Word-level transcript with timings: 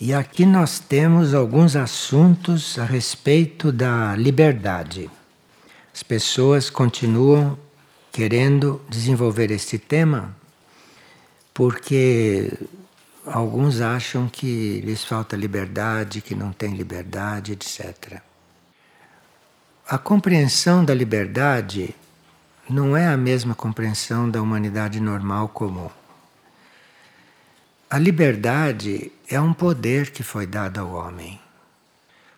E 0.00 0.14
aqui 0.14 0.46
nós 0.46 0.78
temos 0.78 1.34
alguns 1.34 1.76
assuntos 1.76 2.78
a 2.78 2.84
respeito 2.84 3.70
da 3.70 4.16
liberdade. 4.16 5.10
As 5.92 6.02
pessoas 6.02 6.70
continuam 6.70 7.58
querendo 8.10 8.80
desenvolver 8.88 9.50
este 9.50 9.76
tema 9.76 10.34
porque 11.52 12.50
alguns 13.26 13.82
acham 13.82 14.26
que 14.26 14.80
lhes 14.80 15.04
falta 15.04 15.36
liberdade, 15.36 16.22
que 16.22 16.34
não 16.34 16.50
tem 16.50 16.74
liberdade, 16.74 17.52
etc. 17.52 18.22
A 19.86 19.98
compreensão 19.98 20.82
da 20.82 20.94
liberdade 20.94 21.94
não 22.70 22.96
é 22.96 23.06
a 23.06 23.18
mesma 23.18 23.54
compreensão 23.54 24.30
da 24.30 24.40
humanidade 24.40 24.98
normal 24.98 25.48
comum. 25.48 25.90
A 27.92 27.98
liberdade 27.98 29.10
é 29.28 29.40
um 29.40 29.52
poder 29.52 30.12
que 30.12 30.22
foi 30.22 30.46
dado 30.46 30.78
ao 30.78 30.92
homem. 30.92 31.40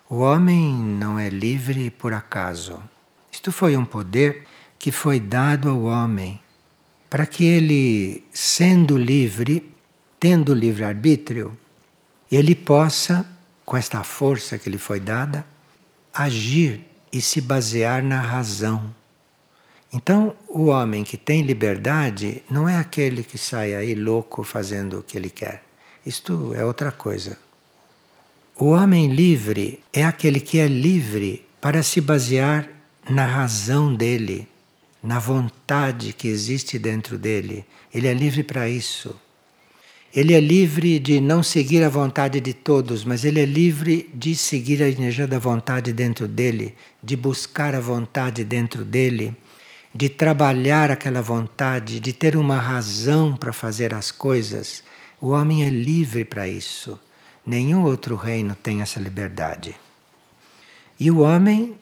O 0.09 0.21
homem 0.21 0.75
não 0.75 1.19
é 1.19 1.29
livre 1.29 1.91
por 1.91 2.15
acaso. 2.15 2.83
Isto 3.31 3.53
foi 3.53 3.77
um 3.77 3.85
poder 3.85 4.45
que 4.79 4.91
foi 4.91 5.21
dado 5.21 5.69
ao 5.69 5.83
homem 5.83 6.41
para 7.11 7.27
que 7.27 7.45
ele, 7.45 8.25
sendo 8.33 8.97
livre, 8.97 9.71
tendo 10.19 10.55
livre-arbítrio, 10.55 11.55
ele 12.31 12.55
possa, 12.55 13.27
com 13.63 13.77
esta 13.77 14.03
força 14.03 14.57
que 14.57 14.71
lhe 14.71 14.79
foi 14.79 15.01
dada, 15.01 15.45
agir 16.15 16.81
e 17.13 17.21
se 17.21 17.43
basear 17.43 18.03
na 18.03 18.23
razão 18.23 18.91
então, 19.93 20.35
o 20.49 20.67
homem 20.67 21.05
que 21.05 21.19
tem 21.19 21.43
liberdade 21.43 22.43
não 22.51 22.67
é 22.67 22.79
aquele 22.79 23.23
que 23.23 23.37
sai 23.37 23.75
aí 23.75 23.95
louco 23.95 24.43
fazendo 24.43 24.99
o 24.99 25.03
que 25.03 25.19
ele 25.19 25.29
quer. 25.29 25.63
Isto 26.05 26.55
é 26.55 26.65
outra 26.65 26.91
coisa. 26.91 27.39
O 28.57 28.71
homem 28.71 29.15
livre 29.15 29.81
é 29.93 30.05
aquele 30.05 30.41
que 30.41 30.59
é 30.59 30.67
livre 30.67 31.45
para 31.61 31.83
se 31.83 32.01
basear 32.01 32.69
na 33.09 33.27
razão 33.27 33.95
dele, 33.95 34.49
na 35.03 35.19
vontade 35.19 36.15
que 36.15 36.27
existe 36.27 36.79
dentro 36.79 37.19
dele. 37.19 37.65
Ele 37.93 38.09
é 38.09 38.15
livre 38.15 38.43
para 38.43 38.69
isso. 38.69 39.15
Ele 40.15 40.33
é 40.33 40.41
livre 40.41 40.99
de 40.99 41.21
não 41.21 41.43
seguir 41.43 41.83
a 41.85 41.89
vontade 41.89 42.41
de 42.41 42.55
todos, 42.55 43.05
mas 43.05 43.25
ele 43.25 43.41
é 43.41 43.47
livre 43.47 44.09
de 44.15 44.35
seguir 44.35 44.83
a 44.83 44.89
energia 44.89 45.27
da 45.27 45.39
vontade 45.39 45.93
dentro 45.93 46.27
dele, 46.27 46.75
de 47.03 47.17
buscar 47.17 47.75
a 47.75 47.81
vontade 47.81 48.43
dentro 48.45 48.85
dele 48.85 49.37
de 49.95 50.09
trabalhar 50.09 50.91
aquela 50.91 51.21
vontade, 51.21 52.01
de 52.01 52.13
ter 52.13 52.37
uma 52.37 52.59
razão 52.59 53.37
para 53.37 53.53
fazer 53.53 53.93
as 53.93 54.11
coisas. 54.11 54.83
O 55.21 55.29
homem 55.29 55.65
é 55.65 55.69
livre 55.69 56.25
para 56.25 56.49
isso. 56.49 56.99
Nenhum 57.45 57.85
outro 57.85 58.17
reino 58.17 58.55
tem 58.55 58.81
essa 58.81 58.99
liberdade. 58.99 59.77
E 60.99 61.11
o 61.11 61.19
homem 61.21 61.77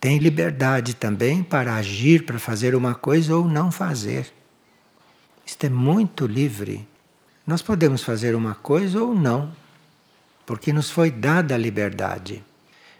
tem 0.00 0.18
liberdade 0.18 0.94
também 0.94 1.42
para 1.42 1.76
agir, 1.76 2.24
para 2.24 2.38
fazer 2.38 2.74
uma 2.74 2.94
coisa 2.94 3.36
ou 3.36 3.46
não 3.46 3.70
fazer. 3.70 4.32
Isto 5.46 5.64
é 5.66 5.68
muito 5.68 6.26
livre. 6.26 6.88
Nós 7.46 7.62
podemos 7.62 8.02
fazer 8.02 8.34
uma 8.34 8.54
coisa 8.54 9.00
ou 9.02 9.14
não, 9.14 9.52
porque 10.44 10.72
nos 10.72 10.90
foi 10.90 11.10
dada 11.10 11.54
a 11.54 11.58
liberdade. 11.58 12.42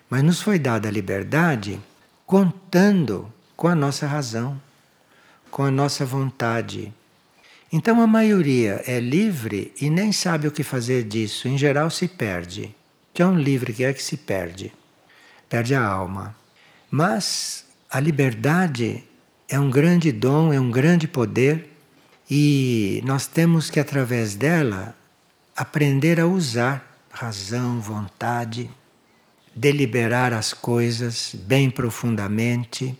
Mas 0.09 0.23
nos 0.23 0.41
foi 0.41 0.59
dada 0.59 0.89
a 0.89 0.93
liberdade 0.93 1.81
contando 2.27 3.33
com 3.63 3.69
a 3.69 3.77
nossa 3.77 4.09
razão, 4.09 4.61
com 5.49 5.63
a 5.63 5.71
nossa 5.71 6.05
vontade. 6.05 6.93
Então 7.73 8.01
a 8.01 8.09
maioria 8.09 8.83
é 8.89 8.99
livre 8.99 9.73
e 9.81 9.89
nem 9.89 10.11
sabe 10.11 10.49
o 10.49 10.51
que 10.51 10.65
fazer 10.65 11.05
disso, 11.05 11.47
em 11.47 11.57
geral 11.57 11.89
se 11.89 12.09
perde. 12.09 12.75
Tão 13.15 13.39
livre 13.39 13.73
que 13.73 13.85
é 13.85 13.93
que 13.93 14.03
se 14.03 14.17
perde, 14.17 14.73
perde 15.49 15.77
a 15.77 15.87
alma. 15.87 16.35
Mas 16.91 17.65
a 17.89 18.01
liberdade 18.01 19.05
é 19.49 19.61
um 19.61 19.71
grande 19.71 20.11
dom, 20.11 20.53
é 20.53 20.59
um 20.59 20.73
grande 20.73 21.07
poder 21.07 21.71
e 22.29 23.01
nós 23.05 23.29
temos 23.29 23.71
que, 23.71 23.79
através 23.79 24.35
dela, 24.35 24.93
aprender 25.57 26.19
a 26.19 26.27
usar 26.27 27.01
razão, 27.13 27.81
vontade, 27.81 28.69
deliberar 29.55 30.33
as 30.33 30.53
coisas 30.53 31.33
bem 31.47 31.71
profundamente 31.71 32.99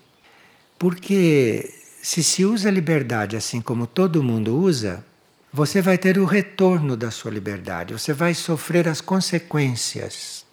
porque 0.83 1.73
se 2.03 2.25
se 2.25 2.45
usa 2.45 2.69
a 2.69 2.73
liberdade 2.73 3.37
assim 3.37 3.61
como 3.61 3.87
todo 3.87 4.21
mundo 4.21 4.59
usa, 4.59 5.05
você 5.53 5.81
vai 5.81 5.97
ter 5.97 6.19
o 6.19 6.25
retorno 6.25 6.97
da 6.97 7.09
sua 7.09 7.31
liberdade, 7.31 7.93
você 7.93 8.13
vai 8.13 8.35
sofrer 8.35 8.89
as 8.89 9.01
consequências. 9.01 10.45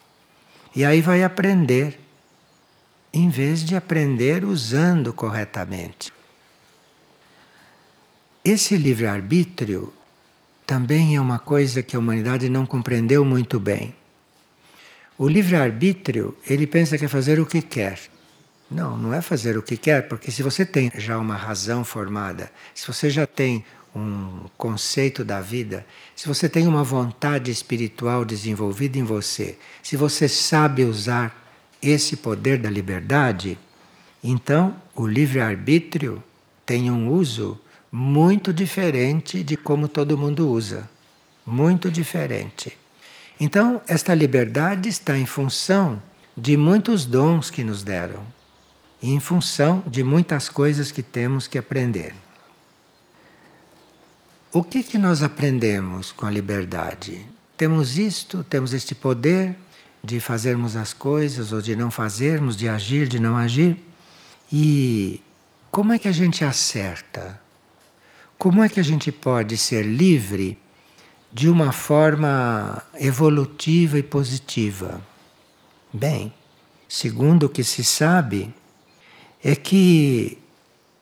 E 0.75 0.85
aí 0.85 1.01
vai 1.01 1.23
aprender, 1.23 1.99
em 3.11 3.27
vez 3.27 3.65
de 3.65 3.75
aprender 3.75 4.45
usando 4.45 5.11
corretamente. 5.11 6.13
Esse 8.45 8.77
livre-arbítrio 8.77 9.91
também 10.63 11.15
é 11.15 11.19
uma 11.19 11.39
coisa 11.39 11.81
que 11.81 11.95
a 11.95 11.99
humanidade 11.99 12.49
não 12.49 12.67
compreendeu 12.67 13.25
muito 13.25 13.59
bem. 13.59 13.95
O 15.17 15.27
livre-arbítrio, 15.27 16.37
ele 16.47 16.67
pensa 16.67 16.99
que 16.99 17.05
é 17.05 17.07
fazer 17.07 17.39
o 17.39 17.47
que 17.47 17.63
quer. 17.63 18.18
Não, 18.69 18.95
não 18.95 19.13
é 19.13 19.21
fazer 19.21 19.57
o 19.57 19.63
que 19.63 19.75
quer, 19.75 20.07
porque 20.07 20.31
se 20.31 20.43
você 20.43 20.63
tem 20.63 20.91
já 20.95 21.17
uma 21.17 21.35
razão 21.35 21.83
formada, 21.83 22.51
se 22.75 22.85
você 22.85 23.09
já 23.09 23.25
tem 23.25 23.65
um 23.95 24.45
conceito 24.55 25.23
da 25.23 25.41
vida, 25.41 25.83
se 26.15 26.27
você 26.27 26.47
tem 26.47 26.67
uma 26.67 26.83
vontade 26.83 27.49
espiritual 27.49 28.23
desenvolvida 28.23 28.99
em 28.99 29.03
você, 29.03 29.57
se 29.81 29.97
você 29.97 30.27
sabe 30.29 30.83
usar 30.83 31.35
esse 31.81 32.17
poder 32.17 32.59
da 32.59 32.69
liberdade, 32.69 33.57
então 34.23 34.75
o 34.95 35.07
livre-arbítrio 35.07 36.21
tem 36.63 36.91
um 36.91 37.09
uso 37.09 37.59
muito 37.91 38.53
diferente 38.53 39.43
de 39.43 39.57
como 39.57 39.87
todo 39.87 40.17
mundo 40.17 40.47
usa. 40.47 40.87
Muito 41.43 41.89
diferente. 41.89 42.77
Então, 43.39 43.81
esta 43.87 44.13
liberdade 44.13 44.87
está 44.87 45.17
em 45.17 45.25
função 45.25 45.99
de 46.37 46.55
muitos 46.55 47.05
dons 47.05 47.49
que 47.49 47.63
nos 47.63 47.81
deram 47.81 48.23
e 49.01 49.11
em 49.11 49.19
função 49.19 49.83
de 49.87 50.03
muitas 50.03 50.49
coisas 50.49 50.91
que 50.91 51.01
temos 51.01 51.47
que 51.47 51.57
aprender. 51.57 52.13
O 54.51 54.63
que, 54.63 54.81
que 54.81 54.97
nós 54.97 55.21
aprendemos 55.21 56.11
com 56.11 56.25
a 56.25 56.31
liberdade? 56.31 57.25
Temos 57.55 57.97
isto, 57.97 58.43
temos 58.43 58.73
este 58.73 58.95
poder 58.95 59.55
de 60.03 60.19
fazermos 60.19 60.75
as 60.75 60.93
coisas 60.93 61.51
ou 61.51 61.61
de 61.61 61.75
não 61.75 61.91
fazermos, 61.91 62.55
de 62.55 62.67
agir, 62.67 63.07
de 63.07 63.19
não 63.19 63.37
agir. 63.37 63.77
E 64.51 65.21
como 65.69 65.93
é 65.93 65.99
que 65.99 66.07
a 66.07 66.11
gente 66.11 66.43
acerta? 66.43 67.39
Como 68.37 68.63
é 68.63 68.69
que 68.69 68.79
a 68.79 68.83
gente 68.83 69.11
pode 69.11 69.57
ser 69.57 69.85
livre 69.85 70.57
de 71.31 71.47
uma 71.47 71.71
forma 71.71 72.81
evolutiva 72.95 73.99
e 73.99 74.03
positiva? 74.03 75.01
Bem, 75.93 76.33
segundo 76.87 77.45
o 77.45 77.49
que 77.49 77.63
se 77.63 77.83
sabe, 77.83 78.53
é 79.43 79.55
que 79.55 80.37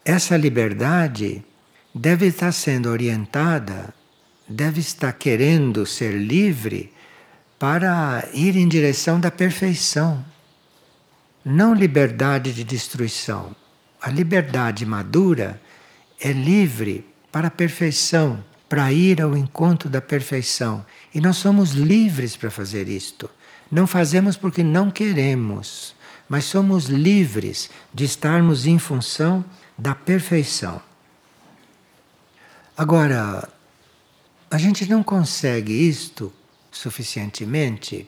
essa 0.05 0.37
liberdade 0.37 1.43
deve 1.93 2.27
estar 2.27 2.51
sendo 2.51 2.89
orientada, 2.89 3.93
deve 4.47 4.79
estar 4.79 5.11
querendo 5.13 5.85
ser 5.85 6.13
livre 6.13 6.93
para 7.59 8.27
ir 8.33 8.55
em 8.55 8.67
direção 8.67 9.19
da 9.19 9.31
perfeição. 9.31 10.23
Não 11.43 11.73
liberdade 11.73 12.53
de 12.53 12.63
destruição. 12.63 13.55
A 14.01 14.09
liberdade 14.09 14.85
madura 14.85 15.59
é 16.19 16.31
livre 16.31 17.05
para 17.31 17.47
a 17.47 17.51
perfeição, 17.51 18.43
para 18.69 18.91
ir 18.91 19.21
ao 19.21 19.35
encontro 19.35 19.89
da 19.89 20.01
perfeição. 20.01 20.85
E 21.13 21.19
nós 21.19 21.37
somos 21.37 21.71
livres 21.71 22.37
para 22.37 22.51
fazer 22.51 22.87
isto. 22.87 23.29
Não 23.71 23.87
fazemos 23.87 24.37
porque 24.37 24.63
não 24.63 24.91
queremos 24.91 25.96
mas 26.29 26.45
somos 26.45 26.85
livres 26.85 27.69
de 27.93 28.05
estarmos 28.05 28.65
em 28.65 28.77
função 28.77 29.43
da 29.77 29.93
perfeição. 29.95 30.81
Agora, 32.77 33.49
a 34.49 34.57
gente 34.57 34.89
não 34.89 35.03
consegue 35.03 35.73
isto 35.73 36.31
suficientemente 36.71 38.07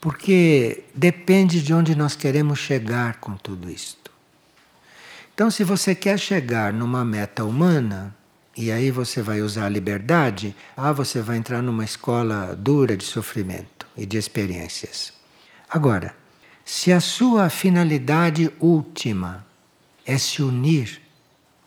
porque 0.00 0.84
depende 0.94 1.62
de 1.62 1.74
onde 1.74 1.94
nós 1.94 2.16
queremos 2.16 2.58
chegar 2.58 3.20
com 3.20 3.36
tudo 3.36 3.70
isto. 3.70 4.10
Então, 5.34 5.50
se 5.50 5.62
você 5.62 5.94
quer 5.94 6.18
chegar 6.18 6.72
numa 6.72 7.04
meta 7.04 7.44
humana, 7.44 8.14
e 8.56 8.72
aí 8.72 8.90
você 8.90 9.22
vai 9.22 9.40
usar 9.40 9.66
a 9.66 9.70
liberdade, 9.70 10.56
ah, 10.76 10.92
você 10.92 11.20
vai 11.20 11.36
entrar 11.36 11.62
numa 11.62 11.84
escola 11.84 12.56
dura 12.56 12.96
de 12.96 13.04
sofrimento 13.04 13.86
e 13.96 14.04
de 14.04 14.18
experiências. 14.18 15.12
Agora, 15.68 16.14
se 16.72 16.92
a 16.92 17.00
sua 17.00 17.50
finalidade 17.50 18.48
última 18.60 19.44
é 20.06 20.16
se 20.16 20.40
unir 20.40 21.02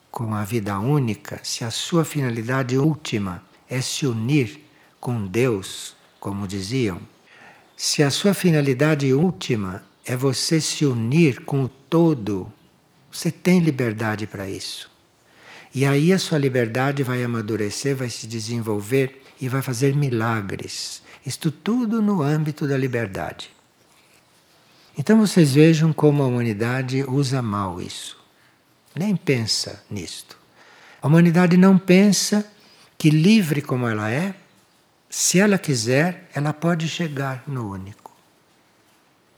com 0.10 0.34
a 0.34 0.46
vida 0.46 0.80
única, 0.80 1.42
se 1.44 1.66
a 1.66 1.70
sua 1.70 2.06
finalidade 2.06 2.78
última 2.78 3.44
é 3.70 3.82
se 3.82 4.08
unir 4.08 4.62
com 5.02 5.28
Deus, 5.28 5.94
como 6.22 6.48
diziam, 6.48 7.02
se 7.76 8.02
a 8.02 8.10
sua 8.10 8.34
finalidade 8.34 9.14
última 9.14 9.84
é 10.06 10.16
você 10.16 10.62
se 10.62 10.86
unir 10.86 11.42
com 11.42 11.66
o 11.66 11.68
todo, 11.68 12.50
você 13.12 13.30
tem 13.30 13.60
liberdade 13.60 14.26
para 14.26 14.50
isso. 14.50 14.90
E 15.76 15.86
aí 15.86 16.14
a 16.14 16.18
sua 16.18 16.38
liberdade 16.38 17.04
vai 17.04 17.22
amadurecer, 17.22 17.94
vai 17.94 18.10
se 18.10 18.26
desenvolver 18.26 19.22
e 19.42 19.50
vai 19.50 19.62
fazer 19.62 19.98
milagres. 19.98 21.04
Isto 21.26 21.52
tudo 21.52 22.02
no 22.02 22.22
âmbito 22.22 22.66
da 22.66 22.78
liberdade. 22.78 23.53
Então 24.98 25.20
vocês 25.20 25.54
vejam 25.54 25.92
como 25.92 26.22
a 26.22 26.28
humanidade 26.28 27.04
usa 27.04 27.42
mal 27.42 27.82
isso. 27.82 28.18
Nem 28.96 29.16
pensa 29.16 29.84
nisto. 29.90 30.38
A 31.02 31.08
humanidade 31.08 31.58
não 31.58 31.78
pensa 31.78 32.46
que, 32.98 33.10
livre 33.10 33.62
como 33.62 33.88
ela 33.88 34.10
é, 34.10 34.36
se 35.10 35.40
ela 35.40 35.58
quiser, 35.58 36.30
ela 36.34 36.54
pode 36.54 36.88
chegar 36.88 37.44
no 37.48 37.72
único. 37.72 38.16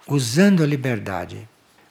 Usando 0.08 0.62
a 0.62 0.68
liberdade. 0.68 1.48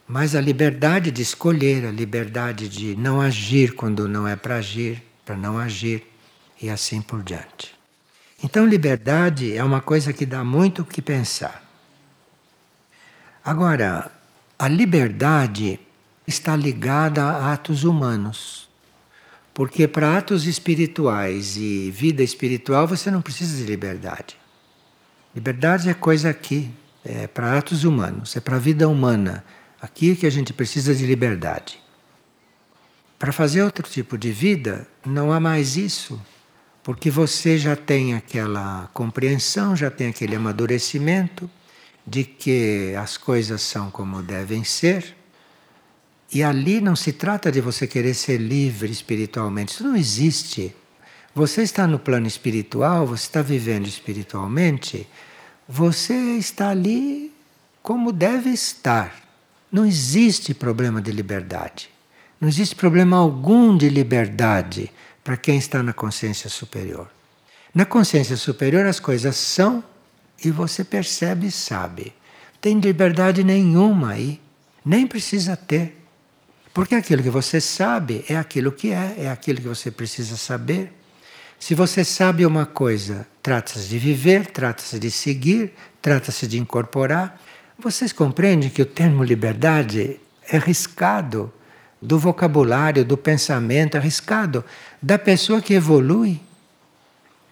Mas 0.07 0.35
a 0.35 0.41
liberdade 0.41 1.11
de 1.11 1.23
escolher, 1.23 1.87
a 1.87 1.91
liberdade 1.91 2.69
de 2.69 2.95
não 2.95 3.21
agir 3.21 3.75
quando 3.75 4.07
não 4.07 4.29
é 4.29 4.37
para 4.37 4.57
agir, 4.57 5.03
para 5.25 5.37
não 5.37 5.59
agir, 5.59 6.07
e 6.61 6.69
assim 6.69 7.01
por 7.01 7.23
diante. 7.23 7.75
Então, 8.43 8.67
liberdade 8.67 9.57
é 9.57 9.65
uma 9.65 9.81
coisa 9.81 10.13
que 10.13 10.27
dá 10.27 10.45
muito 10.45 10.83
o 10.83 10.85
que 10.85 11.01
pensar. 11.01 11.64
Agora, 13.45 14.11
a 14.59 14.69
liberdade 14.69 15.79
está 16.27 16.57
ligada 16.57 17.23
a 17.23 17.53
atos 17.53 17.85
humanos. 17.85 18.71
Porque 19.53 19.87
para 19.87 20.17
atos 20.17 20.47
espirituais 20.47 21.55
e 21.59 21.91
vida 21.91 22.23
espiritual 22.23 22.89
você 22.89 23.11
não 23.11 23.21
precisa 23.21 23.55
de 23.59 23.71
liberdade. 23.71 24.39
Liberdade 25.35 25.91
é 25.91 25.95
coisa 25.95 26.31
aqui, 26.31 26.71
é 27.05 27.27
para 27.27 27.59
atos 27.59 27.85
humanos, 27.85 28.35
é 28.35 28.41
para 28.41 28.57
a 28.57 28.59
vida 28.59 28.89
humana. 28.89 29.45
Aqui 29.79 30.17
que 30.17 30.27
a 30.27 30.31
gente 30.31 30.55
precisa 30.55 30.95
de 30.95 31.05
liberdade. 31.05 31.79
Para 33.19 33.31
fazer 33.31 33.63
outro 33.63 33.87
tipo 33.87 34.17
de 34.17 34.33
vida, 34.33 34.89
não 35.05 35.31
há 35.31 35.39
mais 35.39 35.77
isso. 35.77 36.19
Porque 36.83 37.11
você 37.11 37.59
já 37.59 37.77
tem 37.77 38.15
aquela 38.15 38.89
compreensão, 38.95 39.77
já 39.77 39.91
tem 39.91 40.09
aquele 40.09 40.35
amadurecimento 40.35 41.51
de 42.07 42.25
que 42.25 42.95
as 42.99 43.17
coisas 43.17 43.63
são 43.63 43.91
como 43.91 44.23
devem 44.23 44.65
ser. 44.65 45.17
E 46.33 46.43
ali 46.43 46.81
não 46.81 46.97
se 46.97 47.13
trata 47.13 47.51
de 47.51 47.61
você 47.61 47.87
querer 47.87 48.15
ser 48.15 48.39
livre 48.39 48.91
espiritualmente, 48.91 49.73
isso 49.73 49.85
não 49.85 49.97
existe. 49.97 50.75
Você 51.35 51.63
está 51.63 51.87
no 51.87 51.99
plano 51.99 52.27
espiritual, 52.27 53.07
você 53.07 53.25
está 53.25 53.43
vivendo 53.43 53.87
espiritualmente, 53.87 55.07
você 55.69 56.15
está 56.37 56.71
ali 56.71 57.33
como 57.83 58.13
deve 58.13 58.51
estar. 58.51 59.15
Não 59.71 59.85
existe 59.85 60.55
problema 60.55 61.03
de 61.03 61.11
liberdade. 61.11 61.91
Não 62.41 62.49
existe 62.49 62.75
problema 62.75 63.17
algum 63.17 63.77
de 63.77 63.89
liberdade 63.89 64.93
para 65.23 65.37
quem 65.37 65.57
está 65.57 65.83
na 65.83 65.93
consciência 65.93 66.51
superior. 66.51 67.09
Na 67.75 67.85
consciência 67.85 68.37
superior 68.37 68.87
as 68.87 69.01
coisas 69.01 69.37
são 69.37 69.83
e 70.43 70.51
você 70.51 70.83
percebe 70.83 71.49
e 71.49 71.51
sabe. 71.51 72.15
Tem 72.61 72.79
liberdade 72.81 73.45
nenhuma 73.45 74.13
aí, 74.13 74.41
nem 74.85 75.07
precisa 75.07 75.57
ter. 75.57 76.03
Porque 76.73 76.95
aquilo 76.95 77.23
que 77.23 77.31
você 77.31 77.61
sabe 77.61 78.25
é 78.29 78.37
aquilo 78.37 78.73
que 78.73 78.91
é, 78.91 79.15
é 79.19 79.31
aquilo 79.31 79.61
que 79.61 79.69
você 79.69 79.91
precisa 79.91 80.37
saber. 80.37 80.93
Se 81.59 81.75
você 81.75 82.05
sabe 82.05 82.45
uma 82.45 82.67
coisa, 82.67 83.27
trata-se 83.43 83.89
de 83.89 83.99
viver, 83.99 84.47
trata-se 84.47 84.99
de 84.99 85.11
seguir, 85.11 85.73
trata-se 86.03 86.47
de 86.47 86.59
incorporar. 86.59 87.41
Vocês 87.79 88.13
compreendem 88.13 88.71
que 88.71 88.83
o 88.83 88.87
termo 88.87 89.23
liberdade 89.23 90.21
é 90.51 90.57
arriscado 90.57 91.53
do 92.03 92.19
vocabulário, 92.19 93.05
do 93.05 93.17
pensamento, 93.17 93.97
arriscado 93.97 94.65
da 95.01 95.19
pessoa 95.19 95.63
que 95.63 95.75
evolui. 95.75 96.41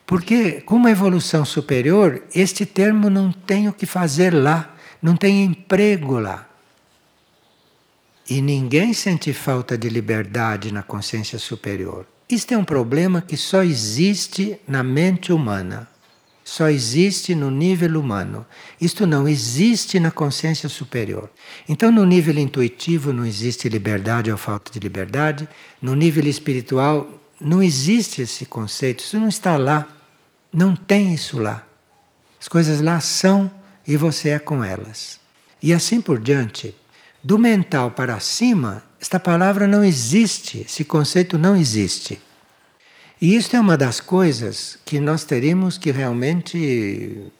Porque, 0.06 0.60
com 0.62 0.76
uma 0.76 0.90
evolução 0.90 1.44
superior, 1.44 2.22
este 2.34 2.66
termo 2.66 3.08
não 3.08 3.32
tem 3.32 3.68
o 3.68 3.72
que 3.72 3.86
fazer 3.86 4.34
lá, 4.34 4.74
não 5.00 5.16
tem 5.16 5.44
emprego 5.44 6.18
lá. 6.18 6.48
E 8.28 8.40
ninguém 8.40 8.92
sente 8.92 9.32
falta 9.32 9.76
de 9.76 9.88
liberdade 9.88 10.72
na 10.72 10.82
consciência 10.82 11.38
superior. 11.38 12.06
Isto 12.28 12.54
é 12.54 12.58
um 12.58 12.64
problema 12.64 13.20
que 13.20 13.36
só 13.36 13.62
existe 13.62 14.58
na 14.66 14.82
mente 14.82 15.32
humana. 15.32 15.88
Só 16.44 16.68
existe 16.68 17.34
no 17.34 17.50
nível 17.50 18.00
humano. 18.00 18.44
Isto 18.80 19.06
não 19.06 19.28
existe 19.28 20.00
na 20.00 20.10
consciência 20.10 20.68
superior. 20.68 21.30
Então, 21.68 21.92
no 21.92 22.04
nível 22.04 22.38
intuitivo, 22.38 23.12
não 23.12 23.24
existe 23.24 23.68
liberdade 23.68 24.30
ou 24.30 24.36
falta 24.36 24.72
de 24.72 24.80
liberdade. 24.80 25.48
No 25.80 25.94
nível 25.94 26.26
espiritual, 26.26 27.21
não 27.42 27.62
existe 27.62 28.22
esse 28.22 28.46
conceito. 28.46 29.00
Isso 29.00 29.18
não 29.18 29.28
está 29.28 29.56
lá. 29.56 29.86
Não 30.52 30.76
tem 30.76 31.12
isso 31.12 31.38
lá. 31.38 31.66
As 32.40 32.48
coisas 32.48 32.80
lá 32.80 33.00
são 33.00 33.50
e 33.86 33.96
você 33.96 34.30
é 34.30 34.38
com 34.38 34.62
elas. 34.62 35.18
E 35.62 35.72
assim 35.72 36.00
por 36.00 36.18
diante. 36.18 36.74
Do 37.22 37.38
mental 37.38 37.92
para 37.92 38.18
cima, 38.20 38.82
esta 39.00 39.18
palavra 39.20 39.66
não 39.66 39.84
existe, 39.84 40.62
esse 40.62 40.84
conceito 40.84 41.38
não 41.38 41.56
existe. 41.56 42.20
E 43.20 43.36
isto 43.36 43.54
é 43.54 43.60
uma 43.60 43.76
das 43.76 44.00
coisas 44.00 44.78
que 44.84 44.98
nós 44.98 45.24
teríamos 45.24 45.78
que 45.78 45.92
realmente 45.92 47.30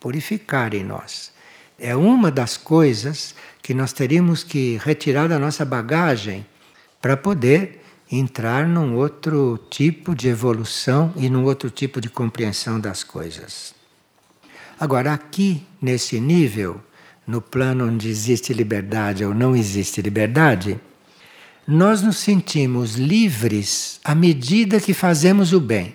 purificar 0.00 0.74
em 0.74 0.82
nós. 0.82 1.30
É 1.78 1.94
uma 1.94 2.30
das 2.30 2.56
coisas 2.56 3.34
que 3.62 3.72
nós 3.72 3.92
teríamos 3.92 4.42
que 4.42 4.80
retirar 4.82 5.28
da 5.28 5.38
nossa 5.38 5.64
bagagem 5.64 6.44
para 7.00 7.16
poder 7.16 7.81
entrar 8.16 8.68
num 8.68 8.94
outro 8.94 9.58
tipo 9.70 10.14
de 10.14 10.28
evolução 10.28 11.12
e 11.16 11.30
num 11.30 11.44
outro 11.44 11.70
tipo 11.70 12.00
de 12.00 12.10
compreensão 12.10 12.78
das 12.78 13.02
coisas. 13.02 13.74
Agora, 14.78 15.14
aqui, 15.14 15.66
nesse 15.80 16.20
nível, 16.20 16.80
no 17.26 17.40
plano 17.40 17.86
onde 17.86 18.08
existe 18.08 18.52
liberdade 18.52 19.24
ou 19.24 19.32
não 19.32 19.56
existe 19.56 20.02
liberdade, 20.02 20.78
nós 21.66 22.02
nos 22.02 22.18
sentimos 22.18 22.96
livres 22.96 23.98
à 24.04 24.14
medida 24.14 24.80
que 24.80 24.92
fazemos 24.92 25.52
o 25.52 25.60
bem. 25.60 25.94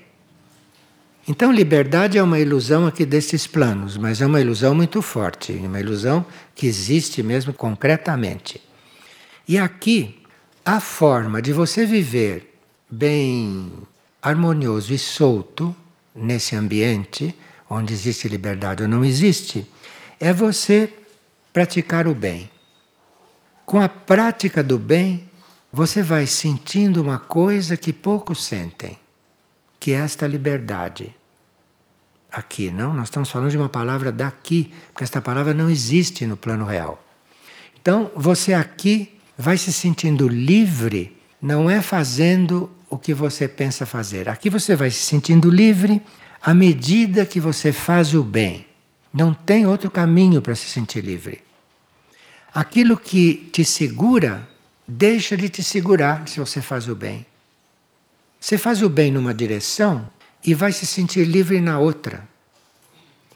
Então, 1.28 1.52
liberdade 1.52 2.18
é 2.18 2.24
uma 2.24 2.40
ilusão 2.40 2.88
aqui 2.88 3.06
destes 3.06 3.46
planos, 3.46 3.98
mas 3.98 4.22
é 4.22 4.26
uma 4.26 4.40
ilusão 4.40 4.74
muito 4.74 5.02
forte, 5.02 5.52
uma 5.52 5.80
ilusão 5.80 6.26
que 6.56 6.66
existe 6.66 7.22
mesmo 7.22 7.54
concretamente. 7.54 8.62
E 9.46 9.58
aqui 9.58 10.17
a 10.68 10.82
forma 10.82 11.42
de 11.42 11.54
você 11.54 11.86
viver 11.86 12.60
bem 12.90 13.72
harmonioso 14.22 14.94
e 14.94 14.98
solto 14.98 15.74
nesse 16.14 16.58
ambiente 16.58 17.34
onde 17.70 17.94
existe 17.94 18.28
liberdade 18.28 18.84
ou 18.84 18.90
não 18.90 19.06
existe, 19.06 19.66
é 20.20 20.34
você 20.34 20.94
praticar 21.54 22.06
o 22.06 22.14
bem. 22.14 22.52
Com 23.66 23.80
a 23.80 23.88
prática 23.88 24.62
do 24.62 24.78
bem, 24.78 25.30
você 25.72 26.04
vai 26.04 26.28
sentindo 26.28 27.02
uma 27.02 27.18
coisa 27.18 27.78
que 27.78 27.94
poucos 27.94 28.44
sentem, 28.44 29.00
que 29.80 29.94
é 29.94 29.96
esta 29.96 30.28
liberdade. 30.28 31.16
Aqui, 32.30 32.72
não? 32.72 32.94
Nós 32.94 33.06
estamos 33.06 33.32
falando 33.32 33.52
de 33.52 33.58
uma 33.58 33.70
palavra 33.70 34.12
daqui, 34.12 34.74
porque 34.92 35.06
esta 35.06 35.22
palavra 35.22 35.54
não 35.54 35.70
existe 35.70 36.26
no 36.26 36.36
plano 36.36 36.66
real. 36.66 37.02
Então, 37.80 38.12
você 38.14 38.54
aqui 38.54 39.17
vai 39.38 39.58
se 39.58 39.72
sentindo 39.72 40.28
livre, 40.28 41.16
não 41.42 41.70
é 41.70 41.82
fazendo 41.82 42.70
o 42.90 42.98
que 42.98 43.14
você 43.14 43.48
pensa 43.48 43.86
fazer. 43.86 44.28
Aqui 44.28 44.50
você 44.50 44.76
vai 44.76 44.90
se 44.90 45.00
sentindo 45.00 45.50
livre 45.50 46.02
à 46.42 46.54
medida 46.54 47.26
que 47.26 47.40
você 47.40 47.72
faz 47.72 48.14
o 48.14 48.24
bem. 48.24 48.66
Não 49.14 49.34
tem 49.34 49.68
outro 49.68 49.92
caminho 49.92 50.42
para 50.42 50.56
se 50.56 50.66
sentir 50.66 51.02
livre. 51.02 51.44
Aquilo 52.54 52.98
que 52.98 53.50
te 53.52 53.64
segura, 53.64 54.48
deixa 54.88 55.38
de 55.38 55.50
te 55.50 55.62
segurar 55.62 56.28
se 56.28 56.40
você 56.40 56.62
faz 56.62 56.88
o 56.88 56.96
bem. 56.96 57.26
Você 58.40 58.58
faz 58.58 58.82
o 58.82 58.90
bem 58.90 59.12
numa 59.12 59.34
direção 59.34 60.10
e 60.44 60.54
vai 60.54 60.72
se 60.72 60.86
sentir 60.86 61.26
livre 61.26 61.60
na 61.60 61.80
outra. 61.80 62.28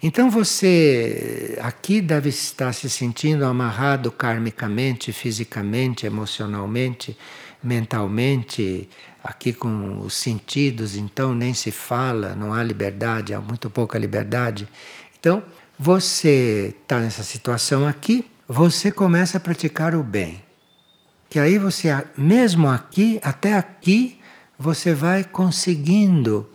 Então 0.03 0.31
você 0.31 1.59
aqui 1.61 2.01
deve 2.01 2.29
estar 2.29 2.73
se 2.73 2.89
sentindo 2.89 3.45
amarrado 3.45 4.11
karmicamente, 4.11 5.13
fisicamente, 5.13 6.07
emocionalmente, 6.07 7.15
mentalmente, 7.63 8.89
aqui 9.23 9.53
com 9.53 9.99
os 9.99 10.15
sentidos, 10.15 10.95
então 10.95 11.35
nem 11.35 11.53
se 11.53 11.69
fala, 11.69 12.33
não 12.33 12.51
há 12.51 12.63
liberdade, 12.63 13.33
há 13.33 13.39
muito 13.39 13.69
pouca 13.69 13.99
liberdade. 13.99 14.67
Então, 15.19 15.43
você 15.77 16.75
está 16.81 16.99
nessa 16.99 17.23
situação 17.23 17.87
aqui, 17.87 18.25
você 18.47 18.91
começa 18.91 19.37
a 19.37 19.39
praticar 19.39 19.93
o 19.93 20.03
bem. 20.03 20.41
Que 21.29 21.39
aí 21.39 21.59
você, 21.59 21.89
mesmo 22.17 22.67
aqui, 22.67 23.19
até 23.23 23.53
aqui, 23.53 24.19
você 24.57 24.93
vai 24.93 25.23
conseguindo 25.23 26.49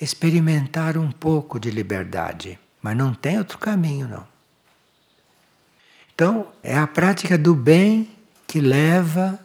experimentar 0.00 0.96
um 0.96 1.10
pouco 1.10 1.58
de 1.58 1.70
liberdade. 1.70 2.58
Mas 2.82 2.96
não 2.96 3.14
tem 3.14 3.38
outro 3.38 3.58
caminho, 3.58 4.08
não. 4.08 4.26
Então, 6.14 6.52
é 6.62 6.76
a 6.76 6.86
prática 6.86 7.38
do 7.38 7.54
bem 7.54 8.10
que 8.46 8.60
leva 8.60 9.40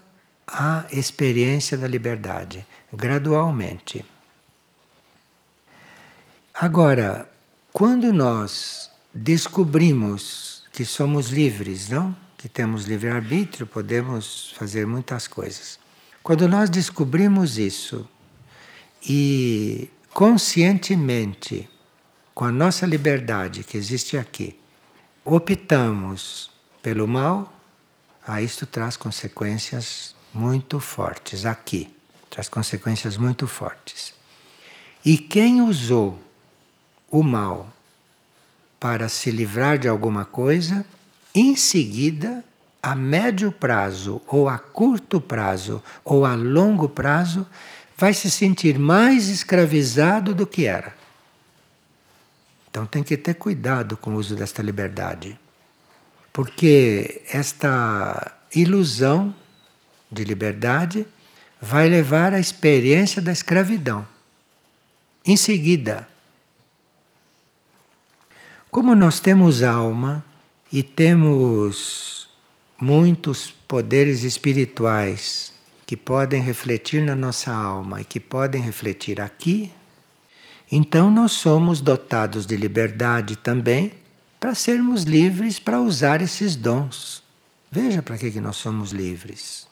à 0.45 0.85
experiência 0.91 1.77
da 1.77 1.87
liberdade, 1.87 2.65
gradualmente. 2.91 4.03
Agora, 6.53 7.29
quando 7.71 8.11
nós 8.11 8.91
descobrimos 9.13 10.63
que 10.71 10.83
somos 10.83 11.29
livres, 11.29 11.89
não? 11.89 12.15
Que 12.37 12.49
temos 12.49 12.85
livre-arbítrio, 12.85 13.65
podemos 13.65 14.53
fazer 14.57 14.85
muitas 14.85 15.27
coisas. 15.27 15.79
Quando 16.21 16.47
nós 16.47 16.69
descobrimos 16.69 17.57
isso 17.57 18.07
e 19.07 19.89
conscientemente, 20.13 21.69
com 22.37 22.45
a 22.45 22.51
nossa 22.51 22.85
liberdade 22.85 23.63
que 23.63 23.75
existe 23.75 24.15
aqui, 24.15 24.55
optamos 25.25 26.51
pelo 26.83 27.07
mal, 27.07 27.51
aí 28.27 28.45
isto 28.45 28.63
traz 28.67 28.95
consequências 28.95 30.15
muito 30.31 30.79
fortes 30.79 31.47
aqui, 31.47 31.91
traz 32.29 32.47
consequências 32.47 33.17
muito 33.17 33.47
fortes. 33.47 34.13
E 35.03 35.17
quem 35.17 35.63
usou 35.63 36.21
o 37.09 37.23
mal 37.23 37.73
para 38.79 39.09
se 39.09 39.31
livrar 39.31 39.79
de 39.79 39.87
alguma 39.87 40.23
coisa, 40.23 40.85
em 41.33 41.55
seguida, 41.55 42.45
a 42.83 42.93
médio 42.93 43.51
prazo, 43.51 44.21
ou 44.27 44.47
a 44.47 44.59
curto 44.59 45.19
prazo, 45.19 45.81
ou 46.05 46.23
a 46.23 46.35
longo 46.35 46.87
prazo, 46.87 47.47
vai 47.97 48.13
se 48.13 48.29
sentir 48.29 48.77
mais 48.77 49.27
escravizado 49.27 50.35
do 50.35 50.45
que 50.45 50.67
era. 50.67 50.96
Então 52.69 52.85
tem 52.85 53.03
que 53.03 53.17
ter 53.17 53.33
cuidado 53.35 53.97
com 53.97 54.11
o 54.11 54.15
uso 54.15 54.35
desta 54.35 54.61
liberdade. 54.61 55.39
Porque 56.31 57.21
esta 57.31 58.33
ilusão 58.53 59.33
de 60.11 60.23
liberdade 60.23 61.05
vai 61.61 61.89
levar 61.89 62.33
à 62.33 62.39
experiência 62.39 63.21
da 63.21 63.31
escravidão. 63.31 64.07
Em 65.25 65.35
seguida, 65.35 66.07
como 68.69 68.95
nós 68.95 69.19
temos 69.19 69.63
alma 69.63 70.23
e 70.71 70.83
temos 70.83 72.29
muitos 72.79 73.49
poderes 73.67 74.23
espirituais 74.23 75.53
que 75.85 75.97
podem 75.97 76.41
refletir 76.41 77.01
na 77.01 77.15
nossa 77.15 77.51
alma 77.51 78.01
e 78.01 78.05
que 78.05 78.19
podem 78.19 78.61
refletir 78.61 79.19
aqui, 79.19 79.71
então 80.71 81.09
nós 81.09 81.31
somos 81.31 81.79
dotados 81.79 82.45
de 82.45 82.57
liberdade 82.57 83.35
também 83.35 83.93
para 84.39 84.53
sermos 84.53 85.03
livres 85.03 85.59
para 85.59 85.81
usar 85.81 86.21
esses 86.21 86.55
dons. 86.55 87.23
Veja 87.71 88.01
para 88.01 88.17
que, 88.17 88.31
que 88.31 88.41
nós 88.41 88.57
somos 88.57 88.91
livres. 88.91 89.67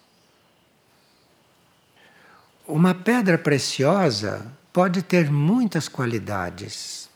Uma 2.68 2.94
pedra 2.96 3.38
preciosa 3.38 4.52
pode 4.74 5.04
ter 5.04 5.30
muitas 5.30 5.88
qualidades, 5.88 7.10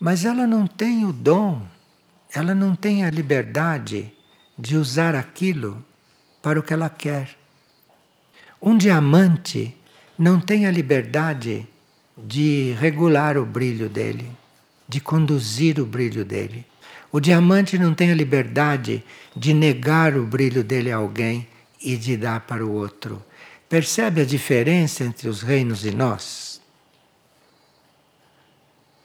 mas 0.00 0.24
ela 0.24 0.46
não 0.46 0.66
tem 0.66 1.04
o 1.04 1.12
dom, 1.12 1.62
ela 2.32 2.54
não 2.54 2.74
tem 2.74 3.04
a 3.04 3.10
liberdade 3.10 4.12
de 4.58 4.76
usar 4.76 5.14
aquilo 5.14 5.84
para 6.40 6.58
o 6.58 6.62
que 6.62 6.72
ela 6.72 6.88
quer. 6.88 7.36
Um 8.62 8.76
diamante 8.76 9.76
não 10.18 10.40
tem 10.40 10.66
a 10.66 10.70
liberdade 10.70 11.68
de 12.24 12.76
regular 12.78 13.36
o 13.36 13.44
brilho 13.44 13.88
dele, 13.88 14.30
de 14.88 15.00
conduzir 15.00 15.80
o 15.80 15.86
brilho 15.86 16.24
dele. 16.24 16.64
O 17.12 17.20
diamante 17.20 17.78
não 17.78 17.94
tem 17.94 18.10
a 18.10 18.14
liberdade 18.14 19.04
de 19.34 19.52
negar 19.52 20.16
o 20.16 20.24
brilho 20.24 20.62
dele 20.62 20.92
a 20.92 20.96
alguém 20.96 21.48
e 21.80 21.96
de 21.96 22.16
dar 22.16 22.40
para 22.40 22.64
o 22.64 22.72
outro. 22.72 23.22
Percebe 23.68 24.20
a 24.20 24.24
diferença 24.24 25.04
entre 25.04 25.28
os 25.28 25.42
reinos 25.42 25.84
e 25.84 25.90
nós? 25.90 26.60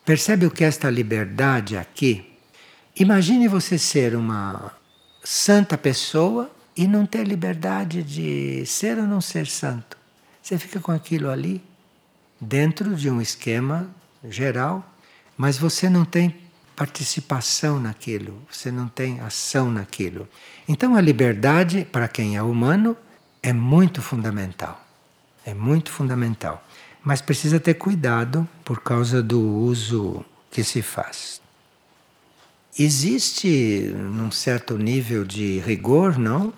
Percebe 0.04 0.46
o 0.46 0.52
que 0.52 0.64
é 0.64 0.68
esta 0.68 0.90
liberdade 0.90 1.78
aqui? 1.78 2.32
Imagine 2.96 3.48
você 3.48 3.78
ser 3.78 4.16
uma 4.16 4.72
santa 5.24 5.78
pessoa 5.78 6.52
e 6.78 6.88
não 6.88 7.06
ter 7.06 7.26
liberdade 7.26 8.04
de 8.04 8.66
ser 8.66 8.98
ou 8.98 9.06
não 9.06 9.20
ser 9.20 9.48
santo. 9.48 9.98
Você 10.42 10.58
fica 10.60 10.80
com 10.80 10.92
aquilo 10.92 11.30
ali, 11.30 11.62
dentro 12.40 12.96
de 12.96 13.10
um 13.10 13.22
esquema 13.22 13.90
geral, 14.30 14.86
mas 15.38 15.58
você 15.58 15.90
não 15.90 16.06
tem 16.06 16.36
participação 16.76 17.80
naquilo, 17.80 18.42
você 18.52 18.72
não 18.72 18.88
tem 18.88 19.20
ação 19.22 19.72
naquilo. 19.72 20.28
Então 20.68 20.96
a 20.96 21.02
liberdade, 21.02 21.88
para 21.90 22.08
quem 22.08 22.36
é 22.36 22.42
humano, 22.42 22.98
é 23.42 23.54
muito 23.54 24.02
fundamental. 24.02 24.82
É 25.46 25.54
muito 25.54 25.92
fundamental. 25.92 26.66
Mas 27.04 27.22
precisa 27.22 27.60
ter 27.60 27.76
cuidado 27.76 28.48
por 28.64 28.82
causa 28.82 29.22
do 29.22 29.40
uso 29.40 30.26
que 30.50 30.64
se 30.64 30.82
faz. 30.82 31.40
Existe, 32.78 33.94
num 33.94 34.32
certo 34.32 34.78
nível 34.78 35.24
de 35.24 35.60
rigor, 35.60 36.18
não? 36.18 36.52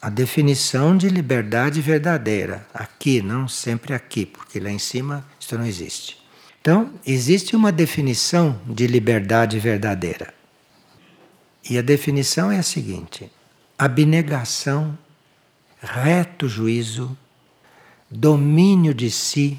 A 0.00 0.08
definição 0.08 0.96
de 0.96 1.08
liberdade 1.08 1.80
verdadeira. 1.80 2.66
Aqui, 2.72 3.20
não 3.20 3.48
sempre 3.48 3.94
aqui, 3.94 4.24
porque 4.24 4.60
lá 4.60 4.70
em 4.70 4.78
cima 4.78 5.26
isso 5.38 5.56
não 5.56 5.66
existe. 5.66 6.18
Então, 6.60 6.92
existe 7.06 7.56
uma 7.56 7.72
definição 7.72 8.60
de 8.66 8.86
liberdade 8.86 9.58
verdadeira. 9.58 10.32
E 11.68 11.76
a 11.78 11.82
definição 11.82 12.50
é 12.50 12.58
a 12.58 12.62
seguinte: 12.62 13.30
abnegação, 13.76 14.96
reto 15.80 16.48
juízo, 16.48 17.16
domínio 18.10 18.94
de 18.94 19.10
si, 19.10 19.58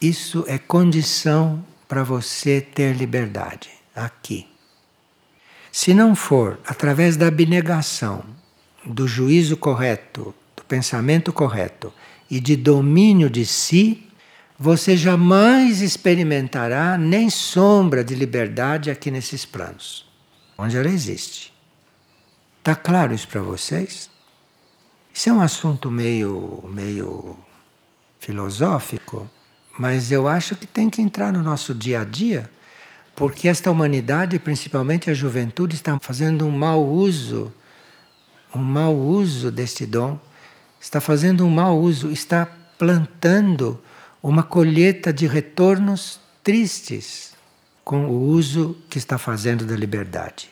isso 0.00 0.44
é 0.48 0.58
condição 0.58 1.64
para 1.86 2.02
você 2.02 2.60
ter 2.60 2.96
liberdade 2.96 3.70
aqui. 3.94 4.48
Se 5.72 5.94
não 5.94 6.16
for 6.16 6.58
através 6.66 7.16
da 7.16 7.28
abnegação, 7.28 8.24
do 8.84 9.06
juízo 9.06 9.56
correto, 9.56 10.34
do 10.56 10.64
pensamento 10.64 11.32
correto 11.32 11.92
e 12.30 12.40
de 12.40 12.56
domínio 12.56 13.28
de 13.28 13.44
si, 13.44 14.06
você 14.58 14.96
jamais 14.96 15.80
experimentará 15.80 16.98
nem 16.98 17.30
sombra 17.30 18.04
de 18.04 18.14
liberdade 18.14 18.90
aqui 18.90 19.10
nesses 19.10 19.44
planos, 19.44 20.06
onde 20.56 20.76
ela 20.76 20.88
existe. 20.88 21.52
Está 22.58 22.74
claro 22.74 23.14
isso 23.14 23.26
para 23.26 23.40
vocês? 23.40 24.10
Isso 25.12 25.28
é 25.28 25.32
um 25.32 25.40
assunto 25.40 25.90
meio, 25.90 26.62
meio 26.72 27.36
filosófico, 28.18 29.28
mas 29.78 30.12
eu 30.12 30.28
acho 30.28 30.54
que 30.54 30.66
tem 30.66 30.90
que 30.90 31.00
entrar 31.00 31.32
no 31.32 31.42
nosso 31.42 31.74
dia 31.74 32.02
a 32.02 32.04
dia, 32.04 32.50
porque 33.16 33.48
esta 33.48 33.70
humanidade, 33.70 34.38
principalmente 34.38 35.10
a 35.10 35.14
juventude, 35.14 35.74
está 35.74 35.98
fazendo 35.98 36.46
um 36.46 36.50
mau 36.50 36.86
uso 36.86 37.52
um 38.54 38.62
mau 38.62 38.96
uso 38.96 39.50
deste 39.50 39.86
dom, 39.86 40.18
está 40.80 41.00
fazendo 41.00 41.44
um 41.44 41.50
mau 41.50 41.78
uso, 41.78 42.10
está 42.10 42.46
plantando 42.78 43.80
uma 44.22 44.42
colheita 44.42 45.12
de 45.12 45.26
retornos 45.26 46.20
tristes 46.42 47.34
com 47.84 48.06
o 48.06 48.28
uso 48.28 48.76
que 48.88 48.98
está 48.98 49.18
fazendo 49.18 49.64
da 49.64 49.76
liberdade. 49.76 50.50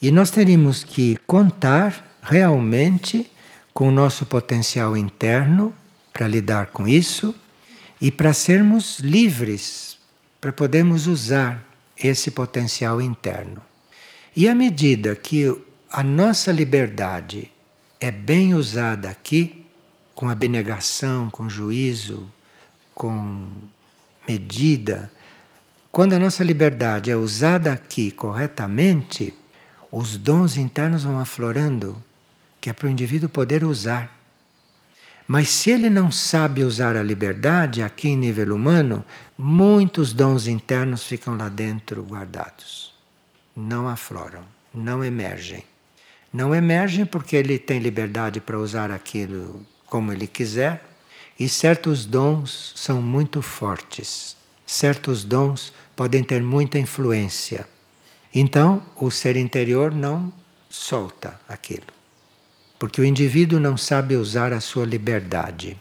E 0.00 0.10
nós 0.10 0.30
teríamos 0.30 0.84
que 0.84 1.16
contar 1.26 2.18
realmente 2.22 3.30
com 3.72 3.88
o 3.88 3.92
nosso 3.92 4.26
potencial 4.26 4.96
interno 4.96 5.74
para 6.12 6.28
lidar 6.28 6.66
com 6.66 6.86
isso 6.86 7.34
e 8.00 8.10
para 8.10 8.32
sermos 8.32 9.00
livres, 9.00 9.98
para 10.40 10.52
podermos 10.52 11.06
usar 11.06 11.64
esse 11.96 12.30
potencial 12.30 13.00
interno. 13.00 13.62
E 14.36 14.48
à 14.48 14.54
medida 14.54 15.14
que 15.14 15.56
a 15.88 16.02
nossa 16.02 16.50
liberdade 16.50 17.52
é 18.00 18.10
bem 18.10 18.52
usada 18.52 19.08
aqui, 19.08 19.64
com 20.12 20.28
abnegação, 20.28 21.30
com 21.30 21.48
juízo, 21.48 22.28
com 22.92 23.46
medida, 24.26 25.08
quando 25.92 26.14
a 26.14 26.18
nossa 26.18 26.42
liberdade 26.42 27.12
é 27.12 27.16
usada 27.16 27.72
aqui 27.72 28.10
corretamente, 28.10 29.32
os 29.92 30.16
dons 30.16 30.56
internos 30.56 31.04
vão 31.04 31.20
aflorando, 31.20 32.02
que 32.60 32.68
é 32.68 32.72
para 32.72 32.88
o 32.88 32.90
indivíduo 32.90 33.28
poder 33.28 33.62
usar. 33.62 34.18
Mas 35.28 35.48
se 35.48 35.70
ele 35.70 35.88
não 35.88 36.10
sabe 36.10 36.64
usar 36.64 36.96
a 36.96 37.04
liberdade 37.04 37.82
aqui 37.82 38.08
em 38.08 38.16
nível 38.16 38.52
humano, 38.52 39.04
muitos 39.38 40.12
dons 40.12 40.48
internos 40.48 41.04
ficam 41.04 41.36
lá 41.36 41.48
dentro 41.48 42.02
guardados 42.02 42.93
não 43.56 43.88
afloram, 43.88 44.44
não 44.72 45.04
emergem. 45.04 45.64
Não 46.32 46.54
emergem 46.54 47.06
porque 47.06 47.36
ele 47.36 47.58
tem 47.58 47.78
liberdade 47.78 48.40
para 48.40 48.58
usar 48.58 48.90
aquilo 48.90 49.64
como 49.86 50.12
ele 50.12 50.26
quiser, 50.26 50.84
e 51.38 51.48
certos 51.48 52.04
dons 52.04 52.72
são 52.74 53.00
muito 53.00 53.40
fortes. 53.40 54.36
Certos 54.66 55.22
dons 55.24 55.72
podem 55.94 56.24
ter 56.24 56.42
muita 56.42 56.78
influência. 56.78 57.66
Então, 58.34 58.82
o 58.96 59.10
ser 59.10 59.36
interior 59.36 59.94
não 59.94 60.32
solta 60.68 61.40
aquilo. 61.48 61.86
Porque 62.78 63.00
o 63.00 63.04
indivíduo 63.04 63.60
não 63.60 63.76
sabe 63.76 64.16
usar 64.16 64.52
a 64.52 64.60
sua 64.60 64.84
liberdade. 64.84 65.78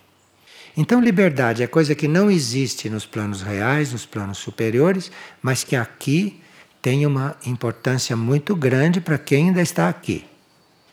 Então, 0.77 1.01
liberdade 1.01 1.63
é 1.63 1.68
coisa 1.68 1.96
que 1.96 2.08
não 2.08 2.30
existe 2.30 2.89
nos 2.89 3.06
planos 3.06 3.42
reais, 3.42 3.92
nos 3.92 4.06
planos 4.06 4.38
superiores, 4.38 5.12
mas 5.42 5.63
que 5.63 5.75
aqui 5.75 6.42
tem 6.83 7.05
uma 7.05 7.37
importância 7.45 8.13
muito 8.13 8.53
grande 8.57 8.99
para 8.99 9.17
quem 9.17 9.47
ainda 9.47 9.61
está 9.61 9.87
aqui. 9.87 10.25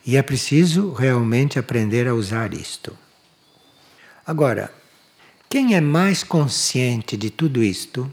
E 0.07 0.17
é 0.17 0.23
preciso 0.23 0.93
realmente 0.93 1.59
aprender 1.59 2.07
a 2.07 2.15
usar 2.15 2.55
isto. 2.55 2.97
Agora, 4.25 4.73
quem 5.49 5.75
é 5.75 5.81
mais 5.81 6.23
consciente 6.23 7.17
de 7.17 7.29
tudo 7.29 7.61
isto 7.61 8.09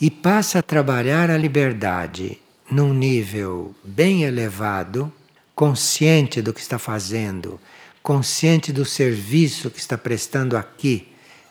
e 0.00 0.08
passa 0.08 0.60
a 0.60 0.62
trabalhar 0.62 1.30
a 1.30 1.36
liberdade 1.36 2.38
num 2.70 2.94
nível 2.94 3.74
bem 3.82 4.22
elevado, 4.22 5.12
consciente 5.52 6.40
do 6.40 6.54
que 6.54 6.60
está 6.60 6.78
fazendo, 6.78 7.60
consciente 8.04 8.72
do 8.72 8.84
serviço 8.84 9.68
que 9.68 9.80
está 9.80 9.98
prestando 9.98 10.56
aqui, 10.56 11.08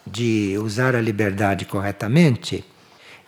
de 0.08 0.58
usar 0.58 0.96
a 0.96 1.02
liberdade 1.02 1.66
corretamente, 1.66 2.64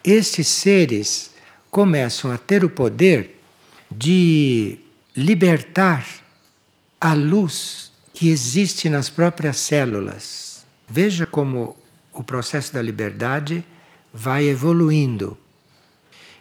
estes 0.02 0.48
seres 0.48 1.35
começam 1.76 2.32
a 2.32 2.38
ter 2.38 2.64
o 2.64 2.70
poder 2.70 3.38
de 3.92 4.78
libertar 5.14 6.08
a 7.02 7.14
luz 7.14 7.92
que 8.14 8.30
existe 8.30 8.88
nas 8.88 9.10
próprias 9.10 9.58
células. 9.58 10.66
Veja 10.88 11.26
como 11.26 11.76
o 12.14 12.24
processo 12.24 12.74
da 12.74 12.82
liberdade 12.82 13.62
vai 14.14 14.46
evoluindo. 14.46 15.38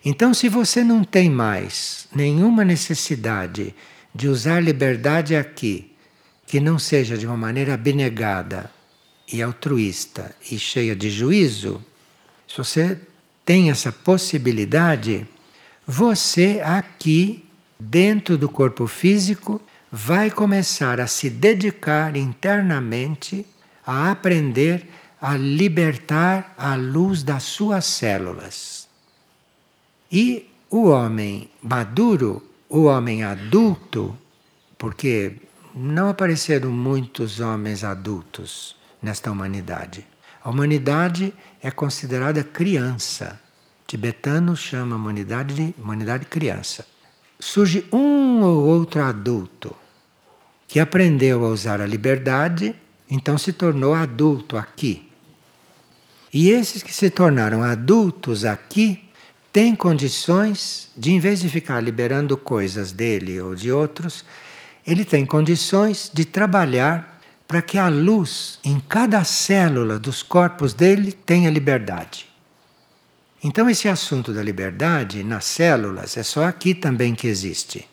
Então, 0.04 0.32
se 0.32 0.48
você 0.48 0.84
não 0.84 1.02
tem 1.02 1.28
mais 1.28 2.06
nenhuma 2.14 2.64
necessidade 2.64 3.74
de 4.14 4.28
usar 4.28 4.60
liberdade 4.60 5.34
aqui, 5.34 5.96
que 6.46 6.60
não 6.60 6.78
seja 6.78 7.18
de 7.18 7.26
uma 7.26 7.36
maneira 7.36 7.74
abnegada 7.74 8.70
e 9.32 9.42
altruísta 9.42 10.32
e 10.48 10.60
cheia 10.60 10.94
de 10.94 11.10
juízo, 11.10 11.84
se 12.46 12.56
você 12.56 13.00
tem 13.44 13.70
essa 13.70 13.92
possibilidade, 13.92 15.26
você 15.86 16.60
aqui, 16.64 17.44
dentro 17.78 18.38
do 18.38 18.48
corpo 18.48 18.86
físico, 18.86 19.60
vai 19.90 20.30
começar 20.30 21.00
a 21.00 21.06
se 21.06 21.28
dedicar 21.28 22.16
internamente 22.16 23.46
a 23.86 24.10
aprender 24.10 24.88
a 25.20 25.36
libertar 25.38 26.54
a 26.58 26.74
luz 26.74 27.22
das 27.22 27.44
suas 27.44 27.86
células. 27.86 28.86
E 30.12 30.50
o 30.68 30.88
homem 30.88 31.48
maduro, 31.62 32.42
o 32.68 32.84
homem 32.84 33.24
adulto, 33.24 34.16
porque 34.76 35.36
não 35.74 36.10
apareceram 36.10 36.70
muitos 36.70 37.40
homens 37.40 37.84
adultos 37.84 38.76
nesta 39.00 39.30
humanidade. 39.30 40.06
A 40.44 40.50
humanidade 40.50 41.32
é 41.62 41.70
considerada 41.70 42.44
criança. 42.44 43.40
Tibetano 43.86 44.54
chama 44.54 44.94
a 44.94 44.98
humanidade 44.98 45.54
de 45.54 45.74
humanidade 45.80 46.26
criança. 46.26 46.86
Surge 47.40 47.86
um 47.90 48.42
ou 48.42 48.66
outro 48.66 49.02
adulto 49.02 49.74
que 50.68 50.78
aprendeu 50.78 51.46
a 51.46 51.48
usar 51.48 51.80
a 51.80 51.86
liberdade, 51.86 52.74
então 53.10 53.38
se 53.38 53.54
tornou 53.54 53.94
adulto 53.94 54.58
aqui. 54.58 55.08
E 56.32 56.50
esses 56.50 56.82
que 56.82 56.92
se 56.92 57.08
tornaram 57.08 57.62
adultos 57.62 58.44
aqui 58.44 59.02
têm 59.50 59.74
condições 59.74 60.90
de, 60.94 61.12
em 61.12 61.20
vez 61.20 61.40
de 61.40 61.48
ficar 61.48 61.80
liberando 61.80 62.36
coisas 62.36 62.92
dele 62.92 63.40
ou 63.40 63.54
de 63.54 63.72
outros, 63.72 64.24
ele 64.86 65.06
tem 65.06 65.24
condições 65.24 66.10
de 66.12 66.24
trabalhar 66.24 67.13
para 67.46 67.60
que 67.62 67.78
a 67.78 67.88
luz 67.88 68.58
em 68.64 68.80
cada 68.80 69.22
célula 69.24 69.98
dos 69.98 70.22
corpos 70.22 70.72
dele 70.72 71.12
tenha 71.12 71.50
liberdade. 71.50 72.28
Então, 73.42 73.68
esse 73.68 73.88
assunto 73.88 74.32
da 74.32 74.42
liberdade 74.42 75.22
nas 75.22 75.44
células 75.44 76.16
é 76.16 76.22
só 76.22 76.44
aqui 76.44 76.74
também 76.74 77.14
que 77.14 77.26
existe. 77.26 77.86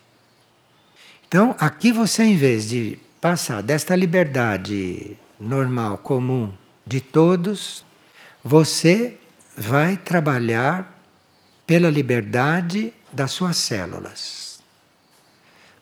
Então, 1.28 1.54
aqui 1.58 1.92
você, 1.92 2.22
em 2.22 2.36
vez 2.36 2.68
de 2.68 2.98
passar 3.20 3.62
desta 3.62 3.94
liberdade 3.94 5.16
normal, 5.38 5.98
comum 5.98 6.52
de 6.86 7.00
todos, 7.00 7.84
você 8.42 9.18
vai 9.56 9.96
trabalhar 9.98 10.98
pela 11.66 11.90
liberdade 11.90 12.92
das 13.12 13.30
suas 13.32 13.58
células. 13.58 14.60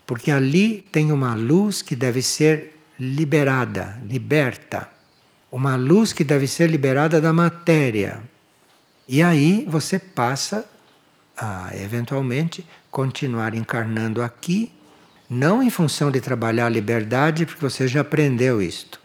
Porque 0.04 0.32
ali 0.32 0.82
tem 0.90 1.12
uma 1.12 1.34
luz 1.34 1.80
que 1.82 1.94
deve 1.94 2.22
ser 2.22 2.79
liberada, 3.00 3.98
liberta. 4.04 4.86
Uma 5.50 5.74
luz 5.74 6.12
que 6.12 6.22
deve 6.22 6.46
ser 6.46 6.68
liberada 6.68 7.18
da 7.18 7.32
matéria. 7.32 8.22
E 9.08 9.22
aí 9.22 9.66
você 9.66 9.98
passa 9.98 10.66
a, 11.34 11.70
eventualmente, 11.74 12.64
continuar 12.90 13.54
encarnando 13.54 14.22
aqui, 14.22 14.70
não 15.30 15.62
em 15.62 15.70
função 15.70 16.10
de 16.10 16.20
trabalhar 16.20 16.66
a 16.66 16.68
liberdade, 16.68 17.46
porque 17.46 17.62
você 17.62 17.88
já 17.88 18.02
aprendeu 18.02 18.60
isto. 18.60 19.00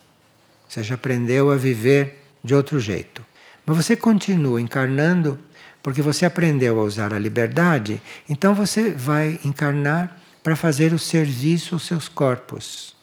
Você 0.68 0.84
já 0.84 0.96
aprendeu 0.96 1.50
a 1.50 1.56
viver 1.56 2.22
de 2.44 2.54
outro 2.54 2.80
jeito. 2.82 3.26
Mas 3.66 3.78
você 3.78 3.96
continua 3.96 4.60
encarnando 4.60 5.40
porque 5.82 6.02
você 6.02 6.26
aprendeu 6.26 6.80
a 6.80 6.84
usar 6.84 7.14
a 7.14 7.20
liberdade, 7.20 8.02
então 8.28 8.54
você 8.54 8.90
vai 8.90 9.40
encarnar 9.46 10.20
para 10.44 10.56
fazer 10.56 10.94
o 10.94 11.00
serviço 11.00 11.76
aos 11.76 11.86
seus 11.86 12.08
corpos. 12.08 12.95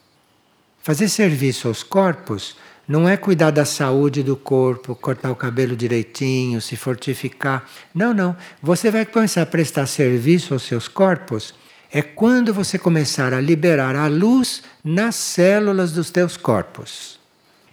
Fazer 0.82 1.08
serviço 1.08 1.68
aos 1.68 1.82
corpos 1.82 2.56
não 2.88 3.08
é 3.08 3.16
cuidar 3.16 3.52
da 3.52 3.64
saúde 3.64 4.22
do 4.22 4.36
corpo, 4.36 4.96
cortar 4.96 5.30
o 5.30 5.36
cabelo 5.36 5.76
direitinho, 5.76 6.60
se 6.60 6.76
fortificar. 6.76 7.68
Não, 7.94 8.12
não. 8.12 8.36
Você 8.60 8.90
vai 8.90 9.06
começar 9.06 9.42
a 9.42 9.46
prestar 9.46 9.86
serviço 9.86 10.52
aos 10.52 10.64
seus 10.64 10.88
corpos 10.88 11.54
é 11.92 12.02
quando 12.02 12.52
você 12.54 12.78
começar 12.78 13.34
a 13.34 13.40
liberar 13.40 13.94
a 13.94 14.08
luz 14.08 14.62
nas 14.82 15.14
células 15.14 15.92
dos 15.92 16.10
teus 16.10 16.36
corpos. 16.36 17.20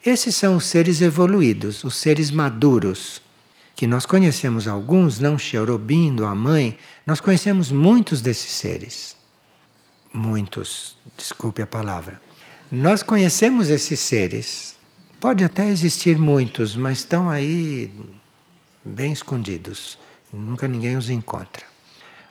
Esses 0.06 0.36
são 0.36 0.58
os 0.58 0.66
seres 0.66 1.02
evoluídos, 1.02 1.84
os 1.84 1.96
seres 1.96 2.30
maduros, 2.30 3.22
que 3.76 3.88
nós 3.88 4.06
conhecemos 4.06 4.68
alguns, 4.68 5.20
não 5.20 5.38
Cherubindo, 5.38 6.26
a 6.26 6.36
mãe, 6.36 6.78
nós 7.08 7.22
conhecemos 7.22 7.72
muitos 7.72 8.22
desses 8.22 8.52
seres. 8.52 9.16
Muitos, 10.14 10.98
desculpe 11.18 11.62
a 11.62 11.68
palavra. 11.68 12.29
Nós 12.72 13.02
conhecemos 13.02 13.70
esses 13.70 14.00
seres. 14.00 14.76
Pode 15.20 15.44
até 15.44 15.68
existir 15.68 16.20
muitos, 16.20 16.76
mas 16.76 17.00
estão 17.00 17.28
aí 17.28 17.92
bem 18.86 19.12
escondidos. 19.12 19.98
Nunca 20.32 20.68
ninguém 20.68 20.96
os 20.96 21.10
encontra. 21.10 21.64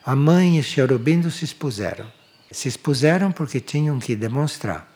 A 0.05 0.15
mãe 0.15 0.57
e 0.57 0.63
Cherubindo 0.63 1.29
se 1.29 1.43
expuseram. 1.43 2.05
Se 2.49 2.69
expuseram 2.69 3.33
porque 3.33 3.59
tinham 3.59 3.99
que 3.99 4.15
demonstrar. 4.15 4.89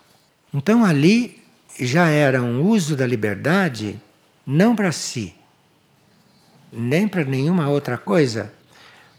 Então 0.53 0.85
ali 0.85 1.43
já 1.77 2.07
era 2.07 2.41
um 2.41 2.61
uso 2.61 2.95
da 2.95 3.05
liberdade 3.05 3.99
não 4.47 4.75
para 4.75 4.91
si, 4.91 5.35
nem 6.71 7.05
para 7.07 7.25
nenhuma 7.25 7.67
outra 7.67 7.97
coisa. 7.97 8.53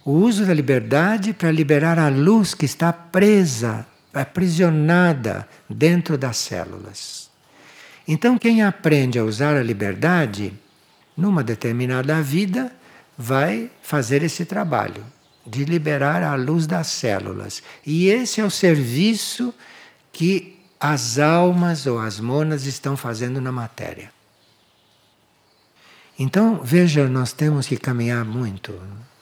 O 0.05 0.13
uso 0.13 0.47
da 0.47 0.55
liberdade 0.55 1.35
para 1.35 1.51
liberar 1.51 1.99
a 1.99 2.09
luz 2.09 2.55
que 2.55 2.65
está 2.65 2.93
presa, 2.93 3.87
aprisionada 4.15 5.49
dentro 5.69 6.17
das 6.17 6.37
células. 6.37 7.31
Então, 8.07 8.39
quem 8.39 8.63
aprende 8.63 9.19
a 9.19 9.25
usar 9.25 9.57
a 9.57 9.63
liberdade, 9.63 10.53
numa 11.17 11.43
determinada 11.43 12.21
vida, 12.23 12.73
vai 13.17 13.71
fazer 13.83 14.23
esse 14.23 14.45
trabalho 14.45 15.05
de 15.47 15.65
liberar 15.65 16.23
a 16.23 16.35
luz 16.35 16.67
das 16.67 16.89
células. 16.89 17.63
E 17.87 18.09
esse 18.09 18.41
é 18.41 18.45
o 18.45 18.51
serviço 18.51 19.55
que 20.13 20.59
as 20.79 21.19
almas 21.19 21.87
ou 21.87 21.99
as 21.99 22.21
monas 22.21 22.67
estão 22.67 22.97
fazendo 22.97 23.41
na 23.41 23.53
matéria. 23.53 24.13
Então, 26.19 26.61
veja, 26.63 27.09
nós 27.09 27.33
temos 27.33 27.67
que 27.67 27.77
caminhar 27.77 28.25
muito, 28.25 28.79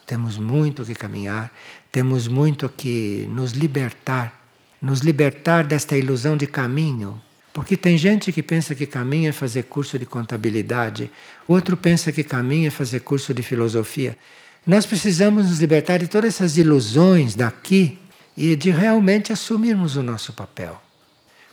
temos 0.06 0.36
muito 0.36 0.84
que 0.84 0.94
caminhar, 0.94 1.50
temos 1.90 2.28
muito 2.28 2.68
que 2.68 3.26
nos 3.30 3.52
libertar, 3.52 4.41
nos 4.82 5.00
libertar 5.00 5.64
desta 5.64 5.96
ilusão 5.96 6.36
de 6.36 6.46
caminho. 6.46 7.18
Porque 7.52 7.76
tem 7.76 7.96
gente 7.96 8.32
que 8.32 8.42
pensa 8.42 8.74
que 8.74 8.84
caminho 8.84 9.28
é 9.28 9.32
fazer 9.32 9.62
curso 9.64 9.98
de 9.98 10.04
contabilidade, 10.04 11.10
outro 11.46 11.76
pensa 11.76 12.10
que 12.10 12.24
caminho 12.24 12.66
é 12.66 12.70
fazer 12.70 13.00
curso 13.00 13.32
de 13.32 13.42
filosofia. 13.42 14.18
Nós 14.66 14.84
precisamos 14.84 15.48
nos 15.48 15.60
libertar 15.60 15.98
de 15.98 16.08
todas 16.08 16.34
essas 16.34 16.56
ilusões 16.56 17.36
daqui 17.36 17.98
e 18.36 18.56
de 18.56 18.70
realmente 18.70 19.32
assumirmos 19.32 19.96
o 19.96 20.02
nosso 20.02 20.32
papel. 20.32 20.80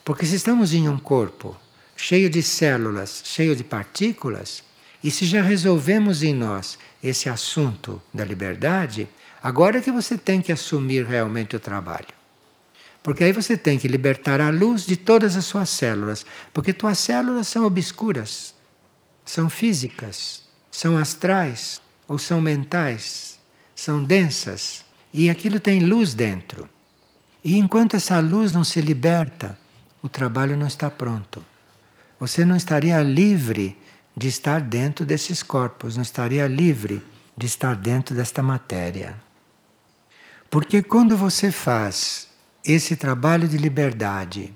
Porque 0.03 0.25
se 0.25 0.35
estamos 0.35 0.73
em 0.73 0.89
um 0.89 0.97
corpo 0.97 1.55
cheio 1.95 2.29
de 2.29 2.41
células, 2.41 3.21
cheio 3.23 3.55
de 3.55 3.63
partículas, 3.63 4.63
e 5.03 5.11
se 5.11 5.25
já 5.25 5.41
resolvemos 5.41 6.23
em 6.23 6.33
nós 6.33 6.79
esse 7.03 7.29
assunto 7.29 8.01
da 8.13 8.25
liberdade, 8.25 9.07
Agora 9.41 9.77
é 9.77 9.81
que 9.81 9.91
você 9.91 10.17
tem 10.17 10.41
que 10.41 10.51
assumir 10.51 11.05
realmente 11.05 11.55
o 11.55 11.59
trabalho. 11.59 12.18
Porque 13.01 13.23
aí 13.23 13.31
você 13.31 13.57
tem 13.57 13.79
que 13.79 13.87
libertar 13.87 14.41
a 14.41 14.49
luz 14.49 14.85
de 14.85 14.97
todas 14.97 15.35
as 15.35 15.45
suas 15.45 15.69
células. 15.69 16.25
Porque 16.53 16.73
tuas 16.73 16.99
células 16.99 17.47
são 17.47 17.65
obscuras, 17.65 18.53
são 19.23 19.49
físicas, 19.49 20.43
são 20.69 20.97
astrais 20.97 21.81
ou 22.07 22.17
são 22.17 22.41
mentais, 22.41 23.39
são 23.75 24.03
densas. 24.03 24.83
E 25.13 25.29
aquilo 25.29 25.59
tem 25.59 25.79
luz 25.79 26.13
dentro. 26.13 26.69
E 27.43 27.57
enquanto 27.57 27.95
essa 27.95 28.19
luz 28.19 28.51
não 28.51 28.63
se 28.63 28.81
liberta, 28.81 29.57
o 30.01 30.09
trabalho 30.09 30.57
não 30.57 30.67
está 30.67 30.89
pronto. 30.89 31.43
Você 32.19 32.43
não 32.43 32.55
estaria 32.55 33.01
livre 33.01 33.77
de 34.15 34.27
estar 34.27 34.59
dentro 34.59 35.05
desses 35.05 35.41
corpos, 35.41 35.95
não 35.95 36.03
estaria 36.03 36.45
livre 36.47 37.01
de 37.37 37.45
estar 37.45 37.75
dentro 37.75 38.13
desta 38.13 38.43
matéria. 38.43 39.15
Porque 40.49 40.83
quando 40.83 41.15
você 41.15 41.51
faz 41.51 42.28
esse 42.63 42.95
trabalho 42.95 43.47
de 43.47 43.57
liberdade 43.57 44.53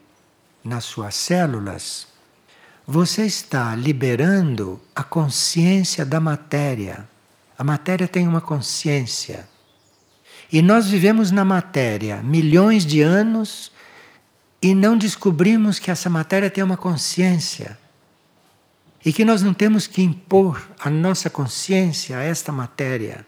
nas 0.64 0.86
suas 0.86 1.16
células, 1.16 2.08
você 2.86 3.26
está 3.26 3.76
liberando 3.76 4.80
a 4.96 5.04
consciência 5.04 6.06
da 6.06 6.20
matéria. 6.20 7.08
A 7.58 7.64
matéria 7.64 8.08
tem 8.08 8.28
uma 8.28 8.42
consciência. 8.42 9.48
E 10.52 10.62
nós 10.62 10.88
vivemos 10.88 11.32
na 11.32 11.46
matéria 11.46 12.22
milhões 12.22 12.86
de 12.86 13.02
anos 13.02 13.72
e 14.62 14.76
não 14.76 14.98
descobrimos 14.98 15.80
que 15.80 15.90
essa 15.90 16.10
matéria 16.10 16.50
tem 16.50 16.64
uma 16.64 16.78
consciência. 16.78 17.78
E 19.06 19.12
que 19.12 19.26
nós 19.26 19.42
não 19.42 19.54
temos 19.54 19.88
que 19.88 20.02
impor 20.02 20.70
a 20.80 20.90
nossa 20.90 21.30
consciência 21.30 22.18
a 22.18 22.24
esta 22.24 22.52
matéria. 22.52 23.26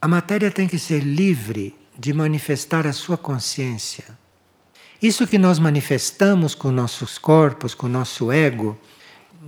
A 0.00 0.08
matéria 0.08 0.50
tem 0.50 0.68
que 0.68 0.78
ser 0.78 1.00
livre 1.00 1.74
de 1.98 2.12
manifestar 2.12 2.86
a 2.86 2.92
sua 2.92 3.16
consciência. 3.16 4.04
Isso 5.00 5.26
que 5.26 5.38
nós 5.38 5.58
manifestamos 5.58 6.54
com 6.54 6.70
nossos 6.70 7.18
corpos, 7.18 7.74
com 7.74 7.88
nosso 7.88 8.32
ego, 8.32 8.78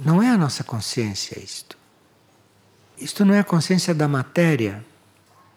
não 0.04 0.22
é 0.22 0.28
a 0.28 0.36
nossa 0.36 0.62
consciência 0.62 1.38
isto. 1.42 1.76
Isto 2.98 3.24
não 3.24 3.34
é 3.34 3.40
a 3.40 3.44
consciência 3.44 3.94
da 3.94 4.08
matéria. 4.08 4.84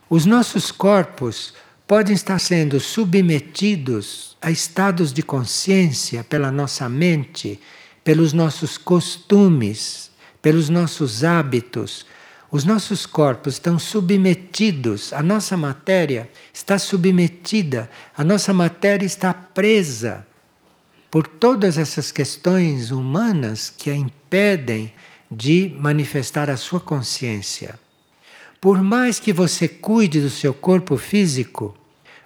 Os 0.09 0.25
nossos 0.25 0.71
corpos 0.71 1.53
podem 1.87 2.13
estar 2.13 2.39
sendo 2.39 2.79
submetidos 2.79 4.37
a 4.41 4.51
estados 4.51 5.11
de 5.11 5.23
consciência 5.23 6.23
pela 6.23 6.51
nossa 6.51 6.87
mente, 6.87 7.59
pelos 8.03 8.31
nossos 8.31 8.77
costumes, 8.77 10.11
pelos 10.41 10.69
nossos 10.69 11.23
hábitos. 11.23 12.05
Os 12.51 12.63
nossos 12.63 13.05
corpos 13.05 13.55
estão 13.55 13.77
submetidos, 13.77 15.13
a 15.13 15.21
nossa 15.21 15.55
matéria 15.55 16.29
está 16.51 16.79
submetida, 16.79 17.89
a 18.17 18.23
nossa 18.23 18.51
matéria 18.51 19.05
está 19.05 19.33
presa 19.33 20.25
por 21.11 21.27
todas 21.27 21.77
essas 21.77 22.11
questões 22.11 22.89
humanas 22.89 23.69
que 23.75 23.89
a 23.89 23.95
impedem 23.95 24.91
de 25.29 25.75
manifestar 25.79 26.49
a 26.49 26.57
sua 26.57 26.79
consciência. 26.79 27.79
Por 28.59 28.81
mais 28.81 29.19
que 29.19 29.31
você 29.31 29.67
cuide 29.67 30.19
do 30.19 30.29
seu 30.29 30.53
corpo 30.53 30.97
físico, 30.97 31.77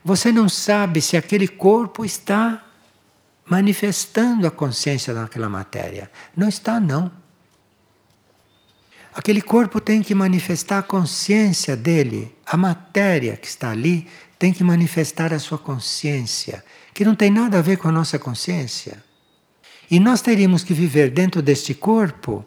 você 0.04 0.32
não 0.32 0.48
sabe 0.48 1.02
se 1.02 1.18
aquele 1.18 1.48
corpo 1.48 2.04
está 2.04 2.66
manifestando 3.46 4.48
a 4.48 4.52
consciência 4.52 5.14
daquela 5.14 5.50
matéria. 5.50 6.10
Não 6.36 6.48
está, 6.48 6.80
não. 6.80 7.12
Aquele 9.16 9.42
corpo 9.42 9.80
tem 9.80 10.02
que 10.02 10.16
manifestar 10.16 10.80
a 10.80 10.84
consciência 10.84 11.76
dele. 11.76 12.34
A 12.46 12.58
matéria 12.58 13.38
que 13.38 13.48
está 13.48 13.70
ali 13.70 14.08
tem 14.40 14.52
que 14.52 14.64
manifestar 14.64 15.34
a 15.34 15.40
sua 15.40 15.58
consciência, 15.58 16.64
que 16.94 17.06
não 17.06 17.16
tem 17.16 17.30
nada 17.30 17.60
a 17.60 17.62
ver 17.62 17.78
com 17.78 17.88
a 17.88 17.92
nossa 17.92 18.18
consciência. 18.18 19.04
E 19.90 20.00
nós 20.00 20.22
teríamos 20.22 20.64
que 20.64 20.74
viver 20.74 21.12
dentro 21.12 21.42
deste 21.42 21.74
corpo 21.74 22.44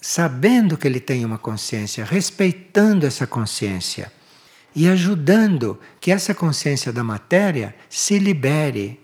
sabendo 0.00 0.76
que 0.76 0.88
ele 0.88 0.98
tem 0.98 1.24
uma 1.24 1.38
consciência, 1.38 2.04
respeitando 2.04 3.06
essa 3.06 3.26
consciência 3.26 4.10
e 4.74 4.88
ajudando 4.88 5.78
que 6.00 6.10
essa 6.10 6.34
consciência 6.34 6.92
da 6.92 7.04
matéria 7.04 7.74
se 7.88 8.18
libere. 8.18 8.98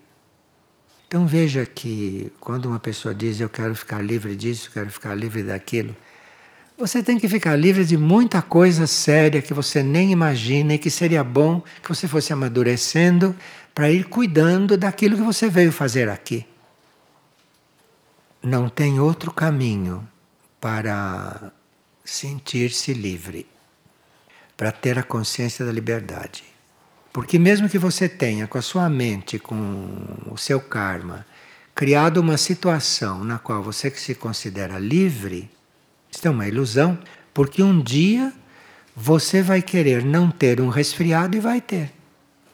Então 1.07 1.27
veja 1.27 1.65
que 1.67 2.33
quando 2.41 2.67
uma 2.67 2.81
pessoa 2.81 3.15
diz 3.15 3.41
eu 3.41 3.49
quero 3.49 3.75
ficar 3.75 4.03
livre 4.03 4.35
disso, 4.35 4.71
quero 4.73 4.91
ficar 4.91 5.15
livre 5.15 5.43
daquilo, 5.43 5.95
você 6.79 7.03
tem 7.03 7.19
que 7.19 7.29
ficar 7.29 7.57
livre 7.57 7.85
de 7.85 7.97
muita 7.97 8.43
coisa 8.43 8.87
séria 8.87 9.41
que 9.41 9.55
você 9.55 9.83
nem 9.83 10.13
imagina 10.13 10.75
e 10.75 10.79
que 10.79 10.91
seria 10.91 11.25
bom 11.25 11.63
que 11.83 11.89
você 11.89 12.07
fosse 12.07 12.33
amadurecendo 12.33 13.35
para 13.75 13.91
ir 13.91 14.05
cuidando 14.05 14.77
daquilo 14.77 15.17
que 15.17 15.23
você 15.23 15.49
veio 15.49 15.73
fazer 15.73 16.09
aqui. 16.09 16.47
Não 18.43 18.69
tem 18.69 19.01
outro 19.01 19.33
caminho 19.33 20.07
para 20.61 21.51
sentir-se 22.05 22.93
livre, 22.93 23.47
para 24.57 24.71
ter 24.71 24.99
a 24.99 25.03
consciência 25.03 25.65
da 25.65 25.73
liberdade. 25.73 26.45
Porque, 27.13 27.39
mesmo 27.39 27.69
que 27.69 27.79
você 27.79 28.09
tenha 28.09 28.47
com 28.47 28.59
a 28.59 28.63
sua 28.63 28.89
mente, 28.91 29.39
com 29.39 29.89
o 30.31 30.37
seu 30.37 30.61
karma, 30.61 31.27
criado 31.75 32.19
uma 32.19 32.37
situação 32.37 33.25
na 33.25 33.39
qual 33.39 33.63
você 33.63 33.91
se 33.91 34.15
considera 34.15 34.79
livre, 34.79 35.51
isso 36.11 36.27
é 36.27 36.31
uma 36.31 36.47
ilusão, 36.47 36.99
porque 37.35 37.63
um 37.63 37.81
dia 37.81 38.33
você 38.95 39.43
vai 39.43 39.61
querer 39.61 40.05
não 40.05 40.31
ter 40.31 40.61
um 40.61 40.69
resfriado 40.69 41.37
e 41.37 41.41
vai 41.41 41.61
ter. 41.61 41.93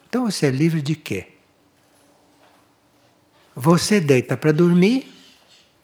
Então 0.08 0.30
você 0.30 0.46
é 0.46 0.50
livre 0.50 0.82
de 0.82 0.96
quê? 0.96 1.28
Você 3.54 4.00
deita 4.00 4.36
para 4.36 4.50
dormir 4.50 5.12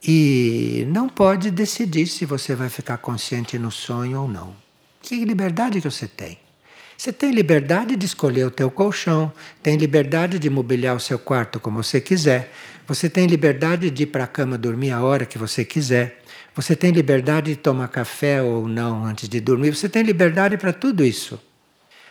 e 0.02 0.86
não 0.88 1.08
pode 1.08 1.50
decidir 1.50 2.06
se 2.06 2.24
você 2.24 2.54
vai 2.54 2.68
ficar 2.68 2.98
consciente 2.98 3.58
no 3.58 3.70
sonho 3.70 4.22
ou 4.22 4.28
não. 4.28 4.56
Que 5.00 5.24
liberdade 5.24 5.80
que 5.80 5.90
você 5.90 6.06
tem? 6.06 6.38
Você 6.96 7.12
tem 7.12 7.30
liberdade 7.30 7.94
de 7.94 8.06
escolher 8.06 8.44
o 8.44 8.50
teu 8.50 8.70
colchão, 8.70 9.32
tem 9.62 9.76
liberdade 9.76 10.38
de 10.38 10.50
mobiliar 10.50 10.96
o 10.96 11.00
seu 11.00 11.18
quarto 11.18 11.60
como 11.60 11.82
você 11.82 12.00
quiser, 12.00 12.52
você 12.88 13.08
tem 13.08 13.26
liberdade 13.26 13.88
de 13.88 14.02
ir 14.02 14.06
para 14.06 14.24
a 14.24 14.26
cama 14.26 14.58
dormir 14.58 14.90
a 14.90 15.02
hora 15.02 15.24
que 15.24 15.38
você 15.38 15.64
quiser, 15.64 16.20
você 16.58 16.74
tem 16.74 16.90
liberdade 16.90 17.52
de 17.52 17.56
tomar 17.56 17.86
café 17.86 18.42
ou 18.42 18.66
não 18.66 19.04
antes 19.04 19.28
de 19.28 19.38
dormir, 19.38 19.76
você 19.76 19.88
tem 19.88 20.02
liberdade 20.02 20.58
para 20.58 20.72
tudo 20.72 21.04
isso. 21.04 21.40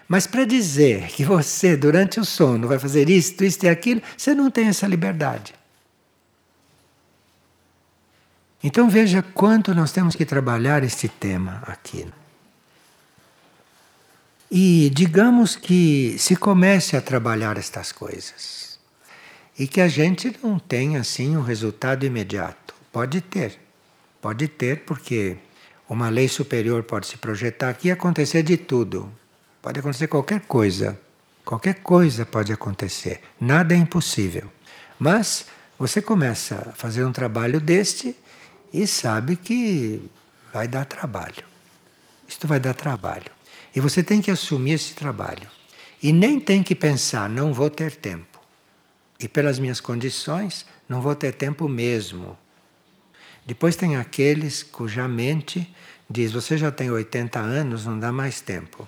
Mas 0.07 0.25
para 0.25 0.45
dizer 0.45 1.07
que 1.09 1.25
você, 1.25 1.75
durante 1.75 2.17
o 2.17 2.23
sono, 2.23 2.65
vai 2.65 2.79
fazer 2.79 3.09
isto, 3.09 3.43
isto 3.43 3.65
e 3.65 3.67
aquilo, 3.67 4.01
você 4.17 4.33
não 4.33 4.49
tem 4.49 4.67
essa 4.67 4.87
liberdade. 4.87 5.53
Então 8.63 8.89
veja 8.89 9.21
quanto 9.21 9.75
nós 9.75 9.91
temos 9.91 10.15
que 10.15 10.25
trabalhar 10.25 10.81
este 10.81 11.09
tema 11.09 11.61
aqui. 11.67 12.07
E 14.49 14.89
digamos 14.95 15.57
que 15.57 16.15
se 16.17 16.37
comece 16.37 16.95
a 16.95 17.01
trabalhar 17.01 17.57
estas 17.57 17.91
coisas 17.91 18.79
e 19.59 19.67
que 19.67 19.81
a 19.81 19.89
gente 19.89 20.33
não 20.41 20.57
tenha 20.57 21.01
assim 21.01 21.35
um 21.35 21.41
resultado 21.41 22.05
imediato. 22.05 22.73
Pode 22.93 23.19
ter, 23.19 23.66
pode 24.21 24.47
ter, 24.47 24.83
porque 24.85 25.37
uma 25.89 26.09
lei 26.09 26.27
superior 26.27 26.83
pode 26.83 27.07
se 27.07 27.17
projetar 27.17 27.69
aqui 27.69 27.87
e 27.87 27.91
acontecer 27.91 28.43
de 28.43 28.57
tudo. 28.57 29.11
Pode 29.61 29.79
acontecer 29.79 30.07
qualquer 30.07 30.41
coisa. 30.41 30.99
Qualquer 31.45 31.75
coisa 31.75 32.25
pode 32.25 32.51
acontecer. 32.51 33.21
Nada 33.39 33.73
é 33.73 33.77
impossível. 33.77 34.51
Mas 34.99 35.45
você 35.79 36.01
começa 36.01 36.69
a 36.69 36.71
fazer 36.73 37.05
um 37.05 37.11
trabalho 37.11 37.61
deste 37.61 38.15
e 38.73 38.85
sabe 38.85 39.35
que 39.35 40.09
vai 40.53 40.67
dar 40.67 40.85
trabalho. 40.85 41.45
Isto 42.27 42.47
vai 42.47 42.59
dar 42.59 42.73
trabalho. 42.73 43.31
E 43.75 43.79
você 43.79 44.03
tem 44.03 44.21
que 44.21 44.31
assumir 44.31 44.71
esse 44.71 44.93
trabalho. 44.93 45.47
E 46.01 46.11
nem 46.11 46.39
tem 46.39 46.61
que 46.61 46.75
pensar, 46.75 47.29
não 47.29 47.53
vou 47.53 47.69
ter 47.69 47.95
tempo. 47.95 48.39
E 49.19 49.27
pelas 49.27 49.57
minhas 49.57 49.79
condições, 49.79 50.65
não 50.87 51.01
vou 51.01 51.15
ter 51.15 51.33
tempo 51.33 51.67
mesmo. 51.67 52.37
Depois 53.47 53.75
tem 53.75 53.95
aqueles 53.95 54.61
cuja 54.61 55.07
mente 55.07 55.73
diz: 56.07 56.31
você 56.31 56.57
já 56.57 56.69
tem 56.69 56.91
80 56.91 57.39
anos, 57.39 57.85
não 57.85 57.97
dá 57.97 58.11
mais 58.11 58.41
tempo. 58.41 58.87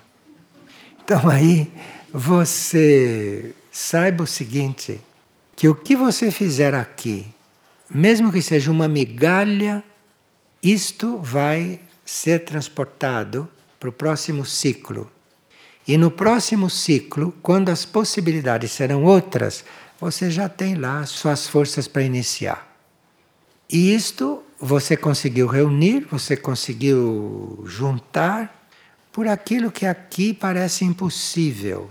Então 1.02 1.26
aí 1.28 1.72
você 2.12 3.52
saiba 3.72 4.22
o 4.22 4.26
seguinte: 4.26 5.00
que 5.56 5.66
o 5.66 5.74
que 5.74 5.96
você 5.96 6.30
fizer 6.30 6.74
aqui 6.74 7.26
mesmo 7.92 8.30
que 8.30 8.40
seja 8.40 8.70
uma 8.70 8.86
migalha, 8.86 9.82
isto 10.62 11.18
vai 11.18 11.80
ser 12.04 12.44
transportado 12.44 13.48
para 13.78 13.88
o 13.88 13.92
próximo 13.92 14.44
ciclo. 14.44 15.10
E 15.88 15.96
no 15.96 16.10
próximo 16.10 16.70
ciclo, 16.70 17.34
quando 17.42 17.70
as 17.70 17.84
possibilidades 17.84 18.70
serão 18.70 19.02
outras, 19.02 19.64
você 19.98 20.30
já 20.30 20.48
tem 20.48 20.76
lá 20.76 21.04
suas 21.04 21.48
forças 21.48 21.88
para 21.88 22.02
iniciar. 22.02 22.68
E 23.68 23.92
isto 23.92 24.42
você 24.60 24.96
conseguiu 24.96 25.46
reunir, 25.46 26.06
você 26.10 26.36
conseguiu 26.36 27.64
juntar 27.66 28.68
por 29.10 29.26
aquilo 29.26 29.72
que 29.72 29.86
aqui 29.86 30.34
parece 30.34 30.84
impossível. 30.84 31.90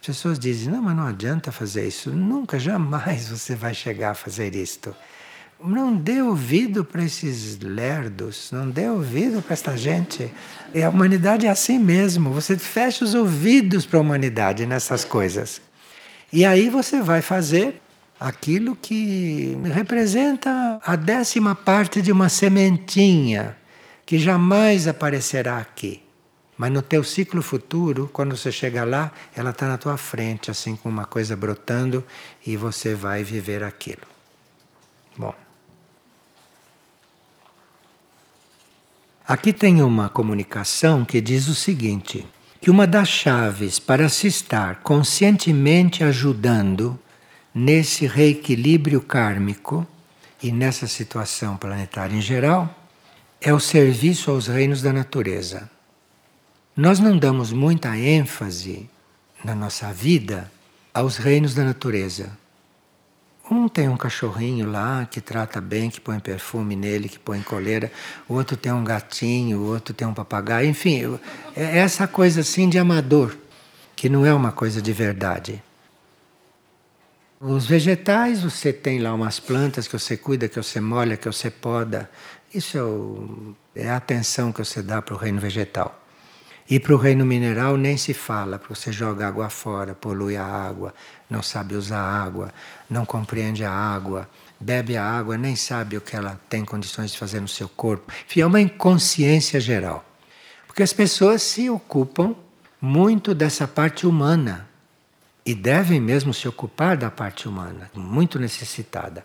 As 0.00 0.06
pessoas 0.06 0.38
dizem: 0.38 0.72
não, 0.72 0.82
mas 0.82 0.96
não 0.96 1.06
adianta 1.06 1.52
fazer 1.52 1.86
isso. 1.86 2.10
Nunca, 2.10 2.58
jamais 2.58 3.28
você 3.28 3.54
vai 3.54 3.74
chegar 3.74 4.12
a 4.12 4.14
fazer 4.14 4.54
isto. 4.54 4.96
Não 5.62 5.94
dê 5.94 6.22
ouvido 6.22 6.84
para 6.84 7.02
esses 7.04 7.58
lerdos, 7.58 8.50
não 8.52 8.70
dê 8.70 8.88
ouvido 8.88 9.42
para 9.42 9.52
esta 9.52 9.76
gente. 9.76 10.32
E 10.72 10.82
a 10.82 10.88
humanidade 10.88 11.46
é 11.46 11.50
assim 11.50 11.78
mesmo. 11.78 12.30
Você 12.30 12.56
fecha 12.56 13.04
os 13.04 13.12
ouvidos 13.12 13.84
para 13.84 13.98
a 13.98 14.02
humanidade 14.02 14.64
nessas 14.64 15.04
coisas. 15.04 15.60
E 16.32 16.44
aí 16.44 16.70
você 16.70 17.02
vai 17.02 17.20
fazer 17.20 17.82
aquilo 18.18 18.74
que 18.74 19.56
representa 19.72 20.80
a 20.84 20.96
décima 20.96 21.54
parte 21.54 22.02
de 22.02 22.10
uma 22.10 22.28
sementinha 22.28 23.56
que 24.04 24.18
jamais 24.18 24.88
aparecerá 24.88 25.58
aqui. 25.58 26.02
Mas 26.56 26.72
no 26.72 26.82
teu 26.82 27.04
ciclo 27.04 27.40
futuro, 27.40 28.10
quando 28.12 28.36
você 28.36 28.50
chegar 28.50 28.84
lá, 28.84 29.12
ela 29.36 29.50
está 29.50 29.68
na 29.68 29.78
tua 29.78 29.96
frente, 29.96 30.50
assim 30.50 30.74
com 30.74 30.88
uma 30.88 31.04
coisa 31.04 31.36
brotando, 31.36 32.04
e 32.44 32.56
você 32.56 32.94
vai 32.94 33.22
viver 33.22 33.62
aquilo. 33.62 34.02
Bom. 35.16 35.34
Aqui 39.26 39.52
tem 39.52 39.82
uma 39.82 40.08
comunicação 40.08 41.04
que 41.04 41.20
diz 41.20 41.46
o 41.46 41.54
seguinte: 41.54 42.26
que 42.60 42.70
uma 42.70 42.88
das 42.88 43.08
chaves 43.08 43.78
para 43.78 44.08
se 44.08 44.26
estar 44.26 44.76
conscientemente 44.82 46.02
ajudando 46.02 46.98
nesse 47.54 48.06
reequilíbrio 48.06 49.00
kármico 49.00 49.86
e 50.42 50.52
nessa 50.52 50.86
situação 50.86 51.56
planetária 51.56 52.14
em 52.14 52.20
geral 52.20 52.74
é 53.40 53.52
o 53.52 53.60
serviço 53.60 54.30
aos 54.30 54.46
reinos 54.46 54.82
da 54.82 54.92
natureza. 54.92 55.70
Nós 56.76 56.98
não 56.98 57.16
damos 57.16 57.52
muita 57.52 57.96
ênfase 57.96 58.88
na 59.44 59.54
nossa 59.54 59.92
vida 59.92 60.50
aos 60.92 61.16
reinos 61.16 61.54
da 61.54 61.64
natureza. 61.64 62.30
Um 63.50 63.66
tem 63.66 63.88
um 63.88 63.96
cachorrinho 63.96 64.70
lá 64.70 65.06
que 65.10 65.20
trata 65.20 65.60
bem, 65.60 65.88
que 65.88 66.00
põe 66.00 66.20
perfume 66.20 66.76
nele, 66.76 67.08
que 67.08 67.18
põe 67.18 67.40
coleira. 67.40 67.90
O 68.28 68.34
outro 68.34 68.56
tem 68.56 68.70
um 68.70 68.84
gatinho, 68.84 69.58
o 69.60 69.66
outro 69.72 69.94
tem 69.94 70.06
um 70.06 70.12
papagaio. 70.12 70.68
Enfim, 70.68 71.18
é 71.56 71.78
essa 71.78 72.06
coisa 72.06 72.42
assim 72.42 72.68
de 72.68 72.78
amador, 72.78 73.34
que 73.96 74.08
não 74.08 74.26
é 74.26 74.34
uma 74.34 74.52
coisa 74.52 74.82
de 74.82 74.92
verdade. 74.92 75.62
Os 77.40 77.66
vegetais, 77.66 78.42
você 78.42 78.72
tem 78.72 78.98
lá 78.98 79.14
umas 79.14 79.38
plantas 79.38 79.86
que 79.86 79.96
você 79.96 80.16
cuida, 80.16 80.48
que 80.48 80.56
você 80.56 80.80
molha, 80.80 81.16
que 81.16 81.26
você 81.26 81.48
poda. 81.48 82.10
Isso 82.52 82.76
é, 82.76 82.82
o, 82.82 83.54
é 83.76 83.88
a 83.88 83.96
atenção 83.96 84.50
que 84.50 84.58
você 84.58 84.82
dá 84.82 85.00
para 85.00 85.14
o 85.14 85.16
reino 85.16 85.40
vegetal. 85.40 86.04
E 86.68 86.80
para 86.80 86.92
o 86.92 86.98
reino 86.98 87.24
mineral 87.24 87.76
nem 87.76 87.96
se 87.96 88.12
fala, 88.12 88.58
porque 88.58 88.74
você 88.74 88.90
joga 88.90 89.28
água 89.28 89.48
fora, 89.48 89.94
polui 89.94 90.36
a 90.36 90.44
água, 90.44 90.92
não 91.30 91.40
sabe 91.40 91.76
usar 91.76 92.00
a 92.00 92.22
água, 92.22 92.52
não 92.90 93.06
compreende 93.06 93.64
a 93.64 93.70
água, 93.70 94.28
bebe 94.58 94.96
a 94.96 95.04
água, 95.04 95.38
nem 95.38 95.54
sabe 95.54 95.96
o 95.96 96.00
que 96.00 96.16
ela 96.16 96.40
tem 96.48 96.64
condições 96.64 97.12
de 97.12 97.18
fazer 97.18 97.40
no 97.40 97.48
seu 97.48 97.68
corpo. 97.68 98.12
Enfim, 98.26 98.40
é 98.40 98.46
uma 98.46 98.60
inconsciência 98.60 99.60
geral. 99.60 100.04
Porque 100.66 100.82
as 100.82 100.92
pessoas 100.92 101.40
se 101.40 101.70
ocupam 101.70 102.34
muito 102.80 103.32
dessa 103.32 103.68
parte 103.68 104.08
humana 104.08 104.67
e 105.48 105.54
devem 105.54 105.98
mesmo 105.98 106.34
se 106.34 106.46
ocupar 106.46 106.94
da 106.94 107.10
parte 107.10 107.48
humana, 107.48 107.90
muito 107.94 108.38
necessitada. 108.38 109.24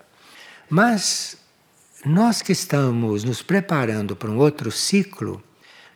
Mas 0.70 1.36
nós 2.02 2.40
que 2.40 2.50
estamos 2.50 3.24
nos 3.24 3.42
preparando 3.42 4.16
para 4.16 4.30
um 4.30 4.38
outro 4.38 4.72
ciclo, 4.72 5.44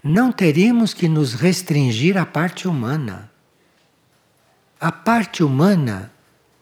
não 0.05 0.31
teríamos 0.31 0.93
que 0.93 1.09
nos 1.09 1.33
restringir 1.33 2.19
à 2.19 2.27
parte 2.27 2.69
humana. 2.69 3.31
A 4.79 4.93
parte 4.93 5.43
humana 5.43 6.13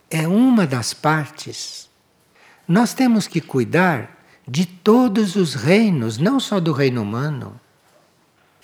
é 0.08 0.28
uma 0.28 0.64
das 0.64 0.94
partes. 0.94 1.90
Nós 2.68 2.94
temos 2.94 3.26
que 3.26 3.40
cuidar 3.40 4.16
de 4.46 4.64
todos 4.64 5.34
os 5.34 5.54
reinos, 5.54 6.18
não 6.18 6.38
só 6.38 6.60
do 6.60 6.70
reino 6.70 7.02
humano. 7.02 7.60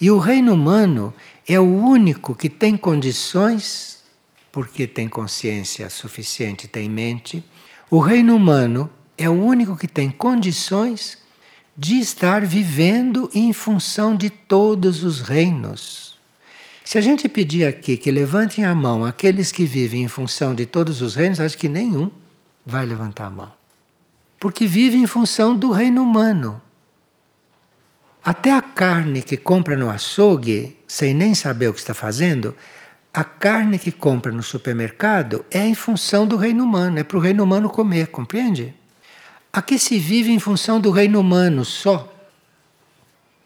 E 0.00 0.12
o 0.12 0.18
reino 0.20 0.54
humano 0.54 1.12
é 1.44 1.58
o 1.58 1.64
único 1.64 2.36
que 2.36 2.48
tem 2.48 2.76
condições, 2.76 4.01
porque 4.52 4.86
tem 4.86 5.08
consciência 5.08 5.88
suficiente, 5.88 6.68
tem 6.68 6.88
mente. 6.88 7.42
O 7.90 7.98
reino 7.98 8.36
humano 8.36 8.90
é 9.16 9.28
o 9.28 9.32
único 9.32 9.76
que 9.76 9.88
tem 9.88 10.10
condições 10.10 11.18
de 11.76 11.98
estar 11.98 12.44
vivendo 12.44 13.30
em 13.34 13.52
função 13.54 14.14
de 14.14 14.28
todos 14.28 15.02
os 15.02 15.22
reinos. 15.22 16.20
Se 16.84 16.98
a 16.98 17.00
gente 17.00 17.28
pedir 17.28 17.64
aqui 17.64 17.96
que 17.96 18.10
levantem 18.10 18.64
a 18.64 18.74
mão 18.74 19.04
aqueles 19.04 19.50
que 19.50 19.64
vivem 19.64 20.02
em 20.02 20.08
função 20.08 20.54
de 20.54 20.66
todos 20.66 21.00
os 21.00 21.14
reinos, 21.14 21.40
acho 21.40 21.56
que 21.56 21.68
nenhum 21.68 22.10
vai 22.66 22.84
levantar 22.84 23.26
a 23.26 23.30
mão. 23.30 23.52
Porque 24.38 24.66
vive 24.66 24.98
em 24.98 25.06
função 25.06 25.56
do 25.56 25.70
reino 25.70 26.02
humano. 26.02 26.60
Até 28.22 28.52
a 28.52 28.60
carne 28.60 29.22
que 29.22 29.36
compra 29.36 29.76
no 29.76 29.88
açougue, 29.88 30.76
sem 30.86 31.14
nem 31.14 31.34
saber 31.34 31.68
o 31.68 31.72
que 31.72 31.80
está 31.80 31.94
fazendo, 31.94 32.54
a 33.12 33.22
carne 33.22 33.79
que 33.79 33.92
compra 33.92 34.33
no 34.33 34.42
supermercado 34.42 35.44
é 35.51 35.66
em 35.66 35.75
função 35.75 36.27
do 36.27 36.37
reino 36.37 36.64
humano, 36.64 36.98
é 36.98 37.05
para 37.05 37.18
o 37.18 37.20
reino 37.20 37.44
humano 37.44 37.68
comer, 37.68 38.07
compreende? 38.07 38.75
Aqui 39.53 39.79
se 39.79 39.98
vive 39.98 40.33
em 40.33 40.38
função 40.38 40.81
do 40.81 40.90
reino 40.90 41.20
humano 41.20 41.62
só. 41.62 42.11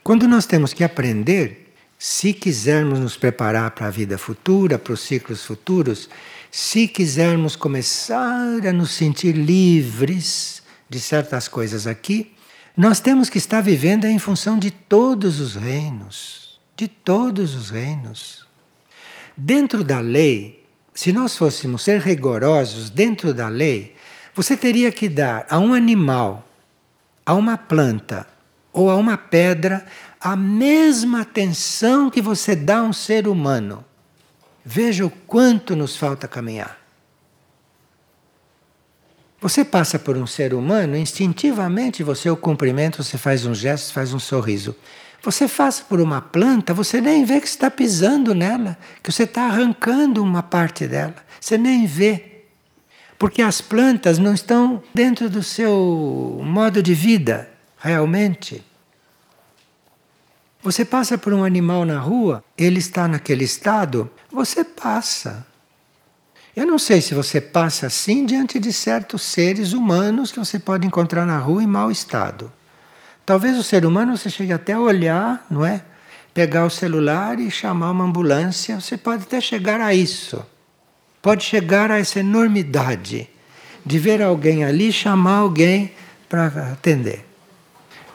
Quando 0.05 0.29
nós 0.29 0.47
temos 0.47 0.73
que 0.73 0.85
aprender, 0.85 1.75
se 1.99 2.33
quisermos 2.33 3.01
nos 3.01 3.17
preparar 3.17 3.73
para 3.73 3.89
a 3.89 3.91
vida 3.91 4.17
futura, 4.17 4.79
para 4.79 4.93
os 4.93 5.01
ciclos 5.01 5.45
futuros, 5.45 6.09
se 6.49 6.87
quisermos 6.87 7.57
começar 7.57 8.65
a 8.65 8.73
nos 8.73 8.93
sentir 8.93 9.33
livres 9.33 10.63
de 10.89 11.01
certas 11.01 11.49
coisas 11.49 11.89
aqui, 11.89 12.33
nós 12.77 13.01
temos 13.01 13.29
que 13.29 13.39
estar 13.39 13.61
vivendo 13.61 14.05
em 14.05 14.19
função 14.21 14.59
de 14.59 14.71
todos 14.71 15.41
os 15.41 15.57
reinos, 15.57 16.61
de 16.77 16.87
todos 16.87 17.57
os 17.57 17.71
reinos. 17.71 18.46
Dentro 19.37 19.85
da 19.85 20.01
lei, 20.01 20.64
se 20.94 21.12
nós 21.12 21.37
fôssemos 21.37 21.83
ser 21.83 22.01
rigorosos 22.01 22.88
dentro 22.88 23.35
da 23.35 23.49
lei, 23.49 23.94
você 24.35 24.57
teria 24.57 24.90
que 24.90 25.09
dar 25.09 25.46
a 25.51 25.59
um 25.59 25.75
animal, 25.75 26.49
a 27.25 27.35
uma 27.35 27.59
planta 27.59 28.27
ou 28.72 28.90
a 28.90 28.96
uma 28.96 29.18
pedra 29.18 29.87
a 30.20 30.35
mesma 30.35 31.20
atenção 31.20 32.11
que 32.11 32.20
você 32.20 32.57
dá 32.57 32.79
a 32.79 32.83
um 32.83 32.92
ser 32.92 33.29
humano. 33.29 33.85
Veja 34.64 35.05
o 35.05 35.11
quanto 35.11 35.77
nos 35.77 35.96
falta 35.96 36.27
caminhar. 36.27 36.79
Você 39.40 39.64
passa 39.64 39.99
por 39.99 40.16
um 40.16 40.27
ser 40.27 40.55
humano, 40.55 40.96
instintivamente 40.96 42.03
você 42.03 42.29
o 42.29 42.37
cumprimenta, 42.37 43.03
você 43.03 43.18
faz 43.18 43.44
um 43.44 43.55
gesto, 43.55 43.92
faz 43.92 44.12
um 44.12 44.18
sorriso. 44.18 44.75
Você 45.27 45.49
passa 45.49 45.83
por 45.83 46.01
uma 46.01 46.21
planta, 46.21 46.73
você 46.73 47.01
nem 47.01 47.25
vê 47.25 47.41
que 47.41 47.49
está 47.49 47.69
pisando 47.69 48.33
nela, 48.33 48.79
que 49.03 49.11
você 49.11 49.25
está 49.25 49.47
arrancando 49.47 50.23
uma 50.23 50.41
parte 50.41 50.87
dela. 50.87 51.17
Você 51.41 51.59
nem 51.59 51.85
vê. 51.85 52.45
Porque 53.19 53.43
as 53.43 53.61
plantas 53.61 54.19
não 54.19 54.33
estão 54.33 54.81
dentro 54.95 55.29
do 55.29 55.43
seu 55.43 56.41
modo 56.45 56.81
de 56.81 56.95
vida, 56.95 57.51
realmente. 57.77 58.65
Você 60.62 60.85
passa 60.85 61.19
por 61.19 61.35
um 61.35 61.43
animal 61.43 61.85
na 61.85 61.99
rua, 61.99 62.45
ele 62.57 62.79
está 62.79 63.09
naquele 63.09 63.43
estado, 63.43 64.09
você 64.31 64.62
passa. 64.62 65.45
Eu 66.55 66.65
não 66.65 66.79
sei 66.79 67.01
se 67.01 67.15
você 67.15 67.41
passa 67.41 67.89
assim 67.89 68.25
diante 68.25 68.61
de 68.61 68.73
certos 68.73 69.23
seres 69.23 69.73
humanos 69.73 70.31
que 70.31 70.39
você 70.39 70.61
pode 70.61 70.87
encontrar 70.87 71.27
na 71.27 71.37
rua 71.37 71.65
em 71.65 71.67
mau 71.67 71.91
estado. 71.91 72.53
Talvez 73.27 73.59
o 73.59 73.62
ser 73.62 73.85
humano 73.85 74.17
você 74.17 74.31
chegue 74.31 74.53
até 74.53 74.73
a 74.73 74.81
olhar, 74.81 75.45
não 75.51 75.67
é? 75.67 75.83
Pegar 76.33 76.65
o 76.65 76.71
celular 76.71 77.39
e 77.39 77.51
chamar 77.51 77.91
uma 77.91 78.05
ambulância, 78.05 78.81
você 78.81 78.97
pode 78.97 79.25
até 79.25 79.41
chegar 79.41 79.81
a 79.81 79.93
isso 79.93 80.43
pode 81.27 81.43
chegar 81.43 81.91
a 81.91 81.99
essa 81.99 82.21
enormidade 82.21 83.29
de 83.85 83.99
ver 83.99 84.23
alguém 84.23 84.62
ali 84.62 84.93
chamar 84.93 85.39
alguém 85.39 85.91
para 86.29 86.47
atender. 86.71 87.27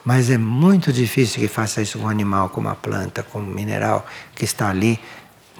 Mas 0.02 0.30
é 0.30 0.38
muito 0.38 0.90
difícil 0.90 1.38
que 1.38 1.46
faça 1.46 1.82
isso 1.82 1.98
com 1.98 2.06
um 2.06 2.08
animal, 2.08 2.48
com 2.48 2.62
uma 2.62 2.74
planta, 2.74 3.22
com 3.22 3.40
um 3.40 3.44
mineral 3.44 4.06
que 4.34 4.46
está 4.46 4.70
ali 4.70 4.98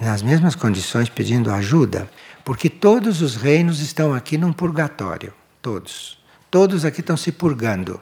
nas 0.00 0.22
mesmas 0.22 0.54
condições 0.54 1.10
pedindo 1.10 1.52
ajuda, 1.52 2.10
porque 2.42 2.70
todos 2.70 3.20
os 3.20 3.36
reinos 3.36 3.80
estão 3.80 4.14
aqui 4.14 4.38
num 4.38 4.50
purgatório, 4.50 5.34
todos. 5.60 6.16
Todos 6.50 6.86
aqui 6.86 7.00
estão 7.00 7.18
se 7.18 7.30
purgando. 7.30 8.00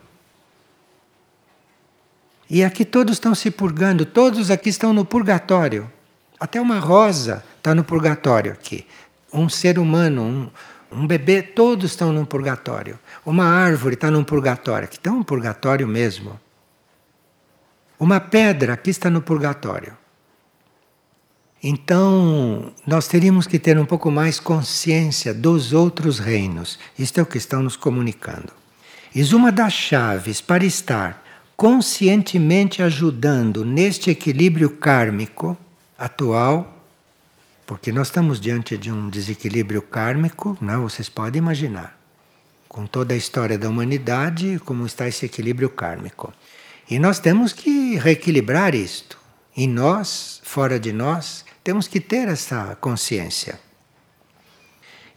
E 2.50 2.64
aqui 2.64 2.84
todos 2.84 3.14
estão 3.14 3.34
se 3.34 3.50
purgando, 3.50 4.04
todos 4.04 4.50
aqui 4.50 4.68
estão 4.68 4.92
no 4.92 5.04
purgatório. 5.04 5.90
Até 6.38 6.60
uma 6.60 6.78
rosa 6.78 7.44
está 7.58 7.74
no 7.74 7.84
purgatório 7.84 8.52
aqui 8.52 8.84
um 9.32 9.48
ser 9.48 9.78
humano, 9.78 10.22
um, 10.22 10.50
um 11.00 11.06
bebê, 11.06 11.42
todos 11.42 11.92
estão 11.92 12.12
num 12.12 12.24
purgatório. 12.24 12.98
Uma 13.24 13.44
árvore 13.44 13.94
está 13.94 14.10
num 14.10 14.24
purgatório, 14.24 14.88
que 14.88 14.96
está 14.96 15.10
um 15.10 15.22
purgatório 15.22 15.86
mesmo. 15.86 16.38
Uma 17.98 18.18
pedra 18.18 18.74
aqui 18.74 18.90
está 18.90 19.10
no 19.10 19.22
purgatório. 19.22 19.96
Então, 21.62 22.72
nós 22.86 23.06
teríamos 23.06 23.46
que 23.46 23.58
ter 23.58 23.78
um 23.78 23.84
pouco 23.84 24.10
mais 24.10 24.40
consciência 24.40 25.34
dos 25.34 25.74
outros 25.74 26.18
reinos. 26.18 26.78
Isto 26.98 27.20
é 27.20 27.22
o 27.22 27.26
que 27.26 27.36
estão 27.36 27.62
nos 27.62 27.76
comunicando. 27.76 28.52
Eis 29.14 29.32
uma 29.32 29.52
das 29.52 29.74
chaves 29.74 30.40
para 30.40 30.64
estar 30.64 31.22
conscientemente 31.60 32.82
ajudando 32.82 33.66
neste 33.66 34.08
equilíbrio 34.08 34.70
kármico 34.70 35.58
atual, 35.98 36.82
porque 37.66 37.92
nós 37.92 38.06
estamos 38.06 38.40
diante 38.40 38.78
de 38.78 38.90
um 38.90 39.10
desequilíbrio 39.10 39.82
kármico, 39.82 40.56
não? 40.58 40.78
Né? 40.78 40.82
vocês 40.82 41.10
podem 41.10 41.38
imaginar, 41.38 42.00
com 42.66 42.86
toda 42.86 43.12
a 43.12 43.16
história 43.16 43.58
da 43.58 43.68
humanidade, 43.68 44.58
como 44.64 44.86
está 44.86 45.06
esse 45.06 45.26
equilíbrio 45.26 45.68
kármico. 45.68 46.32
E 46.88 46.98
nós 46.98 47.18
temos 47.18 47.52
que 47.52 47.94
reequilibrar 47.96 48.74
isto. 48.74 49.18
Em 49.54 49.68
nós, 49.68 50.40
fora 50.42 50.80
de 50.80 50.94
nós, 50.94 51.44
temos 51.62 51.86
que 51.86 52.00
ter 52.00 52.26
essa 52.26 52.74
consciência. 52.80 53.60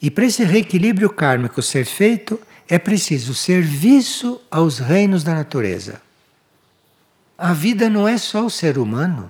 E 0.01 0.11
para 0.11 0.25
esse 0.25 0.43
reequilíbrio 0.43 1.09
kármico 1.09 1.61
ser 1.61 1.85
feito, 1.85 2.37
é 2.67 2.77
preciso 2.77 3.33
serviço 3.33 4.41
aos 4.51 4.77
reinos 4.77 5.23
da 5.23 5.33
natureza. 5.33 6.02
A 7.43 7.51
vida 7.51 7.89
não 7.89 8.07
é 8.07 8.17
só 8.17 8.45
o 8.45 8.49
ser 8.49 8.77
humano. 8.77 9.29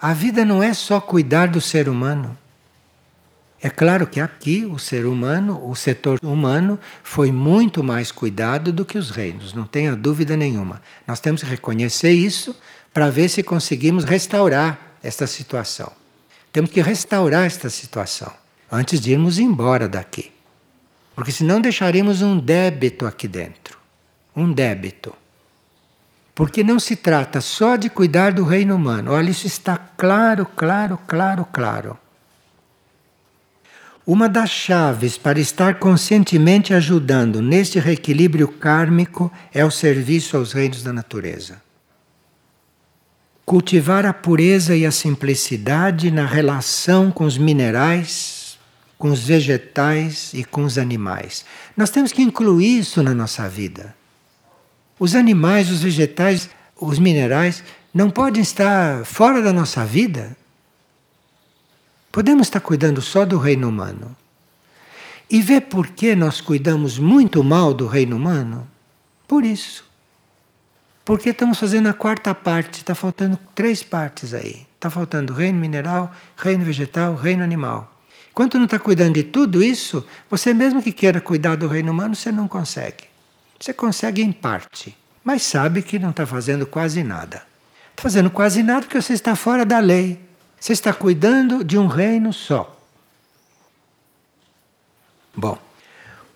A 0.00 0.14
vida 0.14 0.46
não 0.46 0.62
é 0.62 0.72
só 0.72 0.98
cuidar 0.98 1.46
do 1.46 1.60
ser 1.60 1.90
humano. 1.90 2.34
É 3.60 3.68
claro 3.68 4.06
que 4.06 4.18
aqui 4.18 4.64
o 4.64 4.78
ser 4.78 5.04
humano, 5.04 5.60
o 5.68 5.76
setor 5.76 6.18
humano, 6.22 6.80
foi 7.02 7.30
muito 7.30 7.84
mais 7.84 8.10
cuidado 8.10 8.72
do 8.72 8.82
que 8.82 8.96
os 8.96 9.10
reinos, 9.10 9.52
não 9.52 9.64
tenha 9.64 9.94
dúvida 9.94 10.38
nenhuma. 10.38 10.80
Nós 11.06 11.20
temos 11.20 11.42
que 11.42 11.50
reconhecer 11.50 12.12
isso 12.12 12.56
para 12.94 13.10
ver 13.10 13.28
se 13.28 13.42
conseguimos 13.42 14.04
restaurar 14.04 14.96
esta 15.02 15.26
situação. 15.26 15.92
Temos 16.50 16.70
que 16.70 16.80
restaurar 16.80 17.44
esta 17.44 17.68
situação 17.68 18.32
antes 18.72 19.02
de 19.02 19.12
irmos 19.12 19.38
embora 19.38 19.86
daqui. 19.86 20.32
Porque 21.14 21.30
senão 21.30 21.60
deixaremos 21.60 22.22
um 22.22 22.38
débito 22.38 23.04
aqui 23.04 23.28
dentro. 23.28 23.76
Um 24.34 24.50
débito. 24.50 25.12
Porque 26.36 26.62
não 26.62 26.78
se 26.78 26.94
trata 26.94 27.40
só 27.40 27.76
de 27.76 27.88
cuidar 27.88 28.30
do 28.30 28.44
reino 28.44 28.76
humano. 28.76 29.12
Olha, 29.12 29.30
isso 29.30 29.46
está 29.46 29.78
claro, 29.78 30.44
claro, 30.44 30.98
claro, 31.06 31.46
claro. 31.50 31.98
Uma 34.06 34.28
das 34.28 34.50
chaves 34.50 35.16
para 35.16 35.40
estar 35.40 35.78
conscientemente 35.78 36.74
ajudando 36.74 37.40
neste 37.40 37.78
reequilíbrio 37.78 38.48
kármico 38.48 39.32
é 39.50 39.64
o 39.64 39.70
serviço 39.70 40.36
aos 40.36 40.52
reinos 40.52 40.82
da 40.82 40.92
natureza. 40.92 41.62
Cultivar 43.46 44.04
a 44.04 44.12
pureza 44.12 44.76
e 44.76 44.84
a 44.84 44.92
simplicidade 44.92 46.10
na 46.10 46.26
relação 46.26 47.10
com 47.10 47.24
os 47.24 47.38
minerais, 47.38 48.58
com 48.98 49.08
os 49.08 49.24
vegetais 49.24 50.34
e 50.34 50.44
com 50.44 50.64
os 50.64 50.76
animais. 50.76 51.46
Nós 51.74 51.88
temos 51.88 52.12
que 52.12 52.20
incluir 52.20 52.80
isso 52.80 53.02
na 53.02 53.14
nossa 53.14 53.48
vida. 53.48 53.95
Os 54.98 55.14
animais, 55.14 55.70
os 55.70 55.82
vegetais, 55.82 56.48
os 56.80 56.98
minerais 56.98 57.62
não 57.92 58.10
podem 58.10 58.42
estar 58.42 59.04
fora 59.04 59.42
da 59.42 59.52
nossa 59.52 59.84
vida. 59.84 60.36
Podemos 62.10 62.46
estar 62.46 62.60
cuidando 62.60 63.02
só 63.02 63.26
do 63.26 63.38
reino 63.38 63.68
humano. 63.68 64.16
E 65.28 65.42
ver 65.42 65.62
por 65.62 65.88
que 65.88 66.14
nós 66.14 66.40
cuidamos 66.40 66.98
muito 66.98 67.42
mal 67.42 67.74
do 67.74 67.86
reino 67.86 68.16
humano? 68.16 68.66
Por 69.26 69.44
isso. 69.44 69.84
Porque 71.04 71.30
estamos 71.30 71.58
fazendo 71.58 71.88
a 71.88 71.92
quarta 71.92 72.34
parte, 72.34 72.78
está 72.78 72.94
faltando 72.94 73.38
três 73.54 73.82
partes 73.82 74.32
aí. 74.32 74.66
Está 74.74 74.88
faltando 74.88 75.34
reino 75.34 75.58
mineral, 75.58 76.12
reino 76.36 76.64
vegetal, 76.64 77.14
reino 77.14 77.42
animal. 77.42 77.92
Enquanto 78.30 78.58
não 78.58 78.64
está 78.64 78.78
cuidando 78.78 79.14
de 79.14 79.24
tudo 79.24 79.62
isso, 79.62 80.06
você 80.30 80.54
mesmo 80.54 80.82
que 80.82 80.92
queira 80.92 81.20
cuidar 81.20 81.56
do 81.56 81.68
reino 81.68 81.92
humano, 81.92 82.14
você 82.14 82.30
não 82.30 82.46
consegue. 82.46 83.04
Você 83.58 83.72
consegue 83.72 84.22
em 84.22 84.32
parte, 84.32 84.96
mas 85.24 85.42
sabe 85.42 85.82
que 85.82 85.98
não 85.98 86.10
está 86.10 86.26
fazendo 86.26 86.66
quase 86.66 87.02
nada. 87.02 87.42
Está 87.90 88.02
fazendo 88.02 88.30
quase 88.30 88.62
nada 88.62 88.82
porque 88.82 89.00
você 89.00 89.12
está 89.12 89.34
fora 89.34 89.64
da 89.64 89.78
lei. 89.78 90.20
Você 90.58 90.72
está 90.72 90.92
cuidando 90.92 91.64
de 91.64 91.78
um 91.78 91.86
reino 91.86 92.32
só. 92.32 92.78
Bom, 95.34 95.58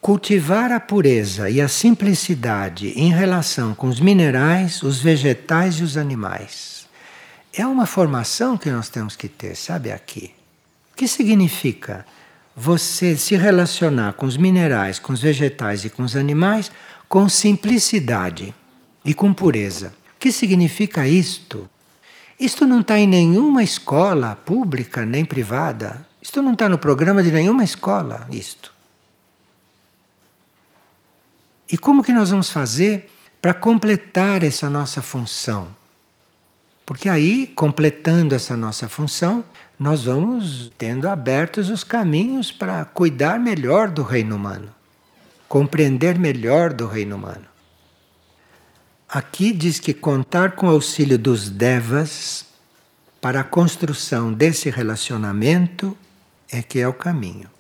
Cultivar 0.01 0.73
a 0.73 0.81
pureza 0.81 1.51
e 1.51 1.61
a 1.61 1.69
simplicidade 1.69 2.89
em 2.99 3.13
relação 3.13 3.75
com 3.75 3.87
os 3.87 4.01
minerais, 4.01 4.83
os 4.83 4.99
vegetais 4.99 5.75
e 5.75 5.83
os 5.83 5.99
animais. 5.99 6.89
É 7.53 7.67
uma 7.67 7.85
formação 7.85 8.57
que 8.57 8.71
nós 8.71 8.89
temos 8.89 9.15
que 9.15 9.29
ter, 9.29 9.55
sabe 9.55 9.93
aqui? 9.93 10.33
O 10.91 10.97
que 10.97 11.07
significa 11.07 12.07
você 12.57 13.15
se 13.15 13.37
relacionar 13.37 14.15
com 14.15 14.25
os 14.25 14.39
minerais, 14.39 14.99
com 14.99 15.13
os 15.13 15.21
vegetais 15.21 15.85
e 15.85 15.91
com 15.91 16.03
os 16.03 16.17
animais 16.17 16.73
com 17.11 17.29
simplicidade 17.29 18.55
e 19.05 19.13
com 19.13 19.35
pureza? 19.35 19.93
O 20.15 20.21
que 20.21 20.31
significa 20.31 21.09
isto? 21.09 21.69
Isto 22.39 22.65
não 22.65 22.83
está 22.83 22.97
em 23.01 23.07
nenhuma 23.09 23.65
escola 23.65 24.37
pública 24.37 25.05
nem 25.05 25.25
privada. 25.25 26.07
Isto 26.23 26.41
não 26.41 26.53
está 26.53 26.69
no 26.69 26.79
programa 26.79 27.21
de 27.21 27.33
nenhuma 27.33 27.65
escola, 27.65 28.29
isto. 28.31 28.73
E 31.71 31.77
como 31.77 32.05
que 32.05 32.13
nós 32.13 32.31
vamos 32.31 32.49
fazer 32.49 33.11
para 33.43 33.55
completar 33.55 34.45
essa 34.45 34.71
nossa 34.71 35.03
função? 35.03 35.69
Porque 36.87 37.09
aí, 37.09 37.49
completando 37.49 38.37
essa 38.37 38.57
nossa 38.57 38.89
função, 38.89 39.45
nós 39.77 40.05
vamos 40.05 40.71
tendo 40.79 41.09
abertos 41.09 41.71
os 41.71 41.83
caminhos 41.83 42.53
para 42.53 42.85
cuidar 42.85 43.41
melhor 43.41 43.89
do 43.91 44.03
reino 44.03 44.37
humano, 44.37 44.73
compreender 45.51 46.17
melhor 46.17 46.73
do 46.73 46.87
reino 46.87 47.17
humano. 47.17 47.45
Aqui 49.09 49.53
diz 49.53 49.81
que 49.81 49.93
contar 49.93 50.53
com 50.53 50.69
o 50.69 50.71
auxílio 50.71 51.19
dos 51.19 51.51
devas 51.51 52.47
para 53.21 53.41
a 53.41 53.45
construção 53.45 54.33
desse 54.33 54.71
relacionamento 54.71 55.99
é 56.53 56.63
que 56.63 56.79
é 56.79 56.87
o 56.87 56.93
caminho. 56.93 57.51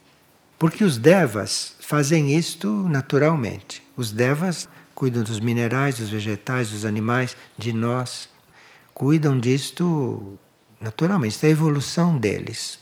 Porque 0.56 0.84
os 0.84 0.98
devas 0.98 1.74
fazem 1.80 2.32
isto 2.32 2.68
naturalmente. 2.88 3.82
Os 3.96 4.12
devas 4.12 4.68
cuidam 4.94 5.24
dos 5.24 5.40
minerais, 5.40 5.98
dos 5.98 6.10
vegetais, 6.10 6.70
dos 6.70 6.84
animais, 6.84 7.36
de 7.58 7.72
nós. 7.72 8.28
Cuidam 8.94 9.36
disto 9.36 10.38
naturalmente, 10.80 11.42
da 11.42 11.48
evolução 11.48 12.16
deles. 12.16 12.78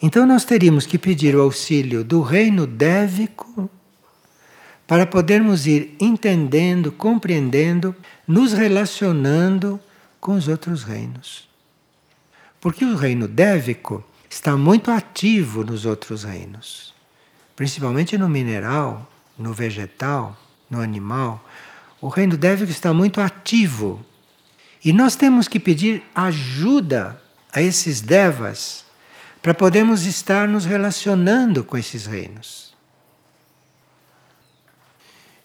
Então 0.00 0.24
nós 0.24 0.46
teríamos 0.46 0.86
que 0.86 0.96
pedir 0.96 1.36
o 1.36 1.42
auxílio 1.42 2.02
do 2.02 2.22
reino 2.22 2.66
dévico 2.66 3.70
para 4.86 5.06
podermos 5.06 5.66
ir 5.66 5.96
entendendo, 6.00 6.92
compreendendo, 6.92 7.94
nos 8.26 8.52
relacionando 8.52 9.80
com 10.20 10.34
os 10.34 10.48
outros 10.48 10.84
reinos. 10.84 11.48
Porque 12.60 12.84
o 12.84 12.96
reino 12.96 13.26
dévico 13.26 14.04
está 14.30 14.56
muito 14.56 14.90
ativo 14.90 15.64
nos 15.64 15.84
outros 15.84 16.24
reinos, 16.24 16.94
principalmente 17.54 18.16
no 18.16 18.28
mineral, 18.28 19.10
no 19.38 19.52
vegetal 19.52 20.38
no 20.68 20.80
animal, 20.80 21.44
o 22.00 22.08
reino 22.08 22.36
dévico 22.36 22.70
está 22.70 22.92
muito 22.92 23.20
ativo. 23.20 24.04
E 24.84 24.92
nós 24.92 25.16
temos 25.16 25.48
que 25.48 25.58
pedir 25.58 26.02
ajuda 26.14 27.20
a 27.52 27.62
esses 27.62 28.00
devas 28.00 28.84
para 29.42 29.54
podermos 29.54 30.04
estar 30.04 30.46
nos 30.46 30.64
relacionando 30.64 31.64
com 31.64 31.76
esses 31.76 32.06
reinos. 32.06 32.65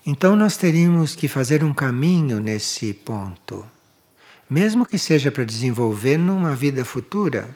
Então 0.06 0.36
nós 0.36 0.58
teríamos 0.58 1.16
que 1.16 1.28
fazer 1.28 1.64
um 1.64 1.74
caminho 1.74 2.40
nesse 2.40 2.92
ponto, 2.92 3.64
mesmo 4.50 4.86
que 4.86 4.98
seja 4.98 5.32
para 5.32 5.44
desenvolver 5.44 6.18
numa 6.18 6.56
vida 6.56 6.84
futura, 6.84 7.56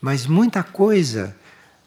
mas 0.00 0.26
muita 0.26 0.64
coisa 0.64 1.36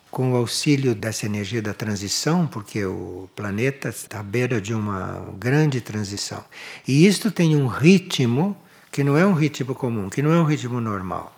com 0.10 0.32
o 0.32 0.36
auxílio 0.38 0.96
dessa 0.96 1.26
energia 1.26 1.62
da 1.62 1.74
transição, 1.74 2.48
porque 2.48 2.86
o 2.86 3.30
planeta 3.36 3.90
está 3.90 4.22
à 4.22 4.24
beira 4.24 4.62
de 4.62 4.74
uma 4.74 5.34
grande 5.38 5.82
transição. 5.82 6.42
E 6.88 7.06
isto 7.06 7.30
tem 7.30 7.54
um 7.58 7.68
ritmo 7.68 8.56
que 8.90 9.04
não 9.04 9.18
é 9.18 9.26
um 9.26 9.34
ritmo 9.34 9.76
comum, 9.76 10.10
que 10.10 10.22
não 10.22 10.32
é 10.32 10.40
um 10.40 10.46
ritmo 10.46 10.80
normal. 10.80 11.38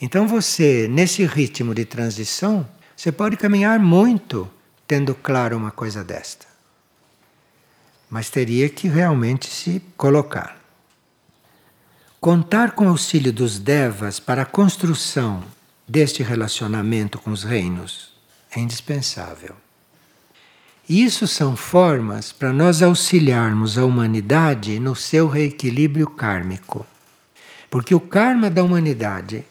Então 0.00 0.28
você, 0.28 0.86
nesse 0.88 1.26
ritmo 1.26 1.74
de 1.74 1.84
transição, 1.84 2.64
você 2.96 3.10
pode 3.10 3.36
caminhar 3.36 3.80
muito 3.80 4.48
tendo 4.86 5.12
claro 5.12 5.56
uma 5.56 5.72
coisa 5.72 6.04
desta. 6.04 6.47
Mas 8.10 8.30
teria 8.30 8.68
que 8.68 8.88
realmente 8.88 9.48
se 9.48 9.82
colocar. 9.96 10.58
Contar 12.20 12.72
com 12.72 12.86
o 12.86 12.88
auxílio 12.88 13.32
dos 13.32 13.58
devas 13.58 14.18
para 14.18 14.42
a 14.42 14.46
construção 14.46 15.44
deste 15.86 16.22
relacionamento 16.22 17.18
com 17.18 17.30
os 17.30 17.44
reinos 17.44 18.12
é 18.50 18.60
indispensável. 18.60 19.54
Isso 20.88 21.26
são 21.26 21.54
formas 21.54 22.32
para 22.32 22.52
nós 22.52 22.82
auxiliarmos 22.82 23.76
a 23.76 23.84
humanidade 23.84 24.80
no 24.80 24.96
seu 24.96 25.28
reequilíbrio 25.28 26.08
kármico. 26.08 26.86
Porque 27.70 27.94
o 27.94 28.00
karma 28.00 28.48
da 28.48 28.64
humanidade 28.64 29.44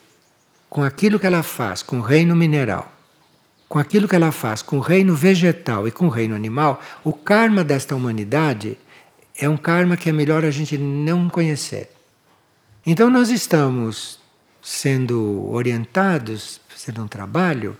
com 0.68 0.82
aquilo 0.82 1.18
que 1.18 1.26
ela 1.26 1.42
faz 1.42 1.82
com 1.82 1.98
o 1.98 2.02
reino 2.02 2.36
mineral, 2.36 2.92
com 3.68 3.78
aquilo 3.78 4.08
que 4.08 4.16
ela 4.16 4.32
faz 4.32 4.62
com 4.62 4.78
o 4.78 4.80
reino 4.80 5.14
vegetal 5.14 5.86
e 5.86 5.90
com 5.90 6.06
o 6.06 6.10
reino 6.10 6.34
animal, 6.34 6.80
o 7.04 7.12
karma 7.12 7.62
desta 7.62 7.94
humanidade 7.94 8.78
é 9.36 9.48
um 9.48 9.56
karma 9.56 9.96
que 9.96 10.08
é 10.08 10.12
melhor 10.12 10.44
a 10.44 10.50
gente 10.50 10.78
não 10.78 11.28
conhecer. 11.28 11.90
Então 12.86 13.10
nós 13.10 13.28
estamos 13.28 14.18
sendo 14.62 15.48
orientados, 15.50 16.60
fazendo 16.68 17.02
um 17.02 17.08
trabalho, 17.08 17.76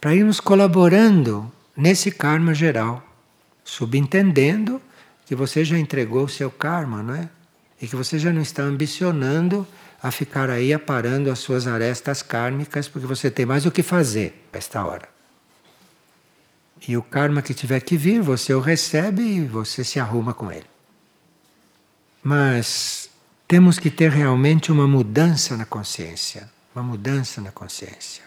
para 0.00 0.14
irmos 0.14 0.40
colaborando 0.40 1.50
nesse 1.76 2.10
karma 2.10 2.54
geral, 2.54 3.02
subentendendo 3.64 4.80
que 5.26 5.34
você 5.34 5.64
já 5.64 5.78
entregou 5.78 6.24
o 6.24 6.28
seu 6.28 6.50
karma, 6.50 7.02
não 7.02 7.14
é? 7.14 7.28
E 7.80 7.88
que 7.88 7.96
você 7.96 8.18
já 8.18 8.32
não 8.32 8.42
está 8.42 8.62
ambicionando 8.62 9.66
a 10.02 10.10
ficar 10.10 10.50
aí 10.50 10.72
aparando 10.72 11.30
as 11.30 11.38
suas 11.38 11.66
arestas 11.66 12.22
kármicas, 12.22 12.88
porque 12.88 13.06
você 13.06 13.30
tem 13.30 13.46
mais 13.46 13.64
o 13.64 13.70
que 13.70 13.82
fazer 13.82 14.46
esta 14.52 14.84
hora. 14.84 15.19
E 16.86 16.96
o 16.96 17.02
karma 17.02 17.42
que 17.42 17.54
tiver 17.54 17.80
que 17.80 17.96
vir, 17.96 18.22
você 18.22 18.54
o 18.54 18.60
recebe 18.60 19.22
e 19.22 19.44
você 19.44 19.84
se 19.84 20.00
arruma 20.00 20.32
com 20.32 20.50
ele. 20.50 20.66
Mas 22.22 23.10
temos 23.46 23.78
que 23.78 23.90
ter 23.90 24.10
realmente 24.10 24.70
uma 24.70 24.86
mudança 24.86 25.56
na 25.56 25.64
consciência, 25.64 26.48
uma 26.74 26.82
mudança 26.82 27.40
na 27.40 27.50
consciência. 27.50 28.22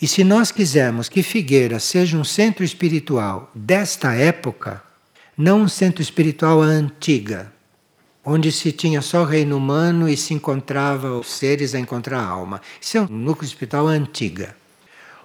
E 0.00 0.06
se 0.06 0.24
nós 0.24 0.50
quisermos 0.50 1.08
que 1.08 1.22
Figueira 1.22 1.78
seja 1.78 2.16
um 2.16 2.24
centro 2.24 2.64
espiritual 2.64 3.50
desta 3.54 4.14
época, 4.14 4.82
não 5.36 5.62
um 5.62 5.68
centro 5.68 6.02
espiritual 6.02 6.62
antiga, 6.62 7.52
onde 8.24 8.52
se 8.52 8.72
tinha 8.72 9.02
só 9.02 9.24
reino 9.24 9.56
humano 9.56 10.08
e 10.08 10.16
se 10.16 10.34
encontrava 10.34 11.18
os 11.18 11.28
seres 11.28 11.74
a 11.74 11.78
encontrar 11.78 12.20
a 12.20 12.26
alma. 12.26 12.60
Isso 12.80 12.96
é 12.98 13.00
um 13.00 13.06
núcleo 13.06 13.46
espiritual 13.46 13.86
antiga. 13.86 14.56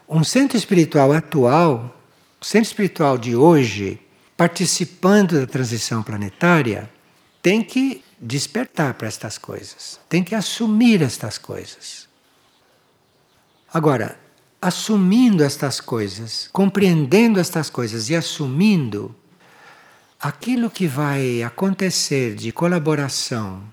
Um 0.08 0.24
centro 0.24 0.58
espiritual 0.58 1.12
atual, 1.12 1.96
o 2.46 2.48
centro 2.48 2.68
espiritual 2.68 3.18
de 3.18 3.36
hoje, 3.36 4.00
participando 4.38 5.40
da 5.40 5.48
transição 5.48 6.04
planetária, 6.04 6.88
tem 7.42 7.64
que 7.64 8.04
despertar 8.22 8.94
para 8.94 9.08
estas 9.08 9.40
coisas, 9.40 10.00
tem 10.08 10.24
que 10.24 10.36
assumir 10.36 11.02
estas 11.02 11.40
coisas. 11.40 12.08
Agora, 13.74 14.16
assumindo 14.62 15.44
estas 15.44 15.82
coisas, 15.82 16.48
compreendendo 16.54 17.40
estas 17.40 17.68
coisas 17.68 18.12
e 18.12 18.16
assumindo, 18.16 19.16
aquilo 20.20 20.70
que 20.70 20.86
vai 20.86 21.42
acontecer 21.42 22.36
de 22.36 22.52
colaboração 22.52 23.64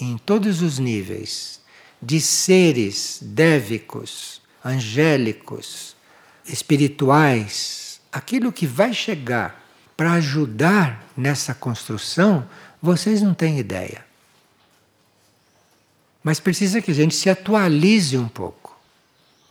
em 0.00 0.16
todos 0.18 0.62
os 0.62 0.78
níveis, 0.78 1.60
de 2.00 2.20
seres 2.20 3.18
dévicos, 3.20 4.40
angélicos, 4.64 5.96
espirituais, 6.46 7.83
aquilo 8.14 8.52
que 8.52 8.64
vai 8.64 8.94
chegar 8.94 9.60
para 9.96 10.12
ajudar 10.12 11.04
nessa 11.16 11.52
construção, 11.52 12.48
vocês 12.80 13.20
não 13.20 13.34
têm 13.34 13.58
ideia. 13.58 14.04
Mas 16.22 16.38
precisa 16.38 16.80
que 16.80 16.92
a 16.92 16.94
gente 16.94 17.14
se 17.14 17.28
atualize 17.28 18.16
um 18.16 18.28
pouco 18.28 18.78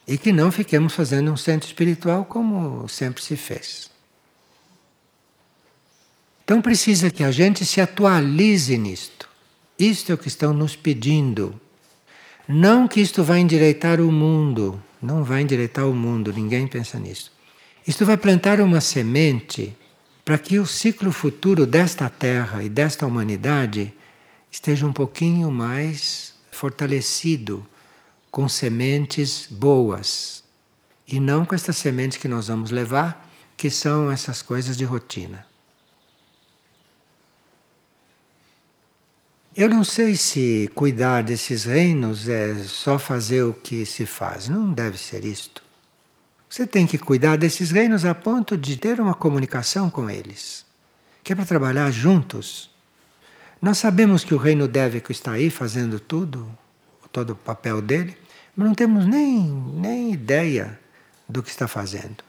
e 0.07 0.17
que 0.17 0.31
não 0.31 0.49
fiquemos 0.49 0.93
fazendo 0.93 1.29
um 1.29 1.35
centro 1.35 1.67
espiritual 1.67 2.23
como 2.23 2.87
sempre 2.87 3.21
se 3.21 3.35
fez. 3.35 3.91
Então 6.45 6.61
precisa 6.61 7.11
que 7.11 7.23
a 7.23 7.31
gente 7.31 7.65
se 7.65 7.81
atualize 7.81 8.77
nisto. 8.77 9.27
Isto 9.77 10.13
é 10.13 10.15
o 10.15 10.17
que 10.17 10.29
estão 10.29 10.53
nos 10.53 10.75
pedindo. 10.75 11.59
Não 12.47 12.87
que 12.87 13.01
isto 13.01 13.23
vai 13.23 13.39
endireitar 13.39 13.99
o 13.99 14.11
mundo, 14.11 14.81
não 15.01 15.23
vai 15.23 15.41
endireitar 15.41 15.85
o 15.85 15.93
mundo, 15.93 16.31
ninguém 16.31 16.65
pensa 16.65 16.97
nisso. 16.97 17.32
Isto 17.85 18.05
vai 18.05 18.15
plantar 18.15 18.61
uma 18.61 18.79
semente 18.79 19.75
para 20.23 20.37
que 20.37 20.57
o 20.57 20.65
ciclo 20.65 21.11
futuro 21.11 21.65
desta 21.65 22.09
Terra 22.09 22.63
e 22.63 22.69
desta 22.69 23.05
humanidade 23.05 23.93
esteja 24.49 24.85
um 24.85 24.93
pouquinho 24.93 25.51
mais 25.51 26.33
fortalecido 26.49 27.65
com 28.31 28.47
sementes 28.47 29.47
boas 29.49 30.43
e 31.07 31.19
não 31.19 31.45
com 31.45 31.55
estas 31.55 31.77
sementes 31.77 32.17
que 32.17 32.27
nós 32.27 32.47
vamos 32.47 32.71
levar, 32.71 33.29
que 33.57 33.69
são 33.69 34.09
essas 34.09 34.41
coisas 34.41 34.77
de 34.77 34.85
rotina. 34.85 35.45
Eu 39.55 39.69
não 39.69 39.83
sei 39.83 40.15
se 40.15 40.71
cuidar 40.73 41.21
desses 41.21 41.65
reinos 41.65 42.27
é 42.27 42.55
só 42.63 42.97
fazer 42.97 43.43
o 43.43 43.53
que 43.53 43.85
se 43.85 44.05
faz. 44.05 44.47
Não 44.47 44.71
deve 44.73 44.97
ser 44.97 45.23
isto. 45.25 45.62
Você 46.53 46.67
tem 46.67 46.85
que 46.85 46.99
cuidar 46.99 47.35
desses 47.35 47.71
reinos 47.71 48.05
a 48.05 48.13
ponto 48.13 48.55
de 48.55 48.77
ter 48.77 49.01
uma 49.01 49.15
comunicação 49.15 49.89
com 49.89 50.07
eles, 50.07 50.63
que 51.23 51.33
é 51.33 51.35
para 51.35 51.47
trabalhar 51.47 51.89
juntos. 51.89 52.69
Nós 53.59 53.79
sabemos 53.79 54.23
que 54.23 54.35
o 54.35 54.37
reino 54.37 54.67
Dévico 54.67 55.11
está 55.11 55.31
aí 55.31 55.49
fazendo 55.49 55.99
tudo, 55.99 56.47
todo 57.11 57.31
o 57.31 57.35
papel 57.35 57.81
dele, 57.81 58.15
mas 58.55 58.67
não 58.67 58.75
temos 58.75 59.03
nem, 59.07 59.41
nem 59.73 60.13
ideia 60.13 60.79
do 61.27 61.41
que 61.41 61.49
está 61.49 61.67
fazendo. 61.67 62.23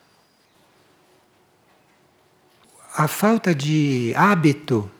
A 2.97 3.07
falta 3.07 3.55
de 3.55 4.15
hábito 4.17 4.91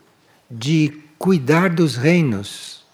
de 0.51 1.01
cuidar 1.17 1.71
dos 1.71 1.95
reinos. 1.95 2.85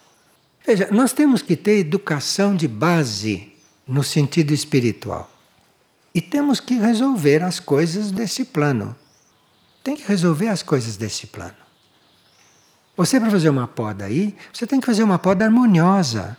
Veja, 0.65 0.88
nós 0.91 1.11
temos 1.11 1.41
que 1.41 1.57
ter 1.57 1.79
educação 1.79 2.55
de 2.55 2.69
base 2.69 3.51
no 3.86 4.01
sentido 4.01 4.53
espiritual. 4.53 5.29
E 6.14 6.22
temos 6.22 6.59
que 6.59 6.76
resolver 6.76 7.41
as 7.41 7.59
coisas 7.59 8.12
desse 8.12 8.45
plano. 8.45 8.95
Tem 9.84 9.95
que 9.95 10.07
resolver 10.07 10.47
as 10.47 10.62
coisas 10.62 10.97
desse 10.97 11.28
plano. 11.28 11.55
Você, 12.95 13.20
para 13.20 13.32
fazer 13.32 13.49
uma 13.49 13.68
poda 13.68 14.05
aí, 14.05 14.36
você 14.51 14.68
tem 14.68 14.80
que 14.80 14.86
fazer 14.86 15.03
uma 15.03 15.18
poda 15.18 15.45
harmoniosa. 15.45 16.38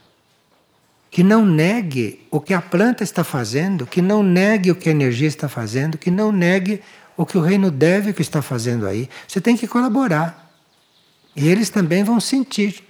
Que 1.10 1.22
não 1.22 1.44
negue 1.44 2.26
o 2.30 2.40
que 2.40 2.54
a 2.54 2.60
planta 2.60 3.02
está 3.02 3.24
fazendo, 3.24 3.86
que 3.86 4.00
não 4.00 4.22
negue 4.22 4.70
o 4.70 4.74
que 4.76 4.88
a 4.88 4.92
energia 4.92 5.28
está 5.28 5.48
fazendo, 5.48 5.98
que 5.98 6.10
não 6.10 6.30
negue 6.30 6.82
o 7.16 7.26
que 7.26 7.36
o 7.36 7.40
reino 7.40 7.70
deve 7.70 8.12
que 8.12 8.22
está 8.22 8.40
fazendo 8.40 8.86
aí. 8.86 9.08
Você 9.26 9.40
tem 9.40 9.56
que 9.56 9.66
colaborar. 9.66 10.50
E 11.34 11.48
eles 11.48 11.70
também 11.70 12.04
vão 12.04 12.20
sentir. 12.20 12.84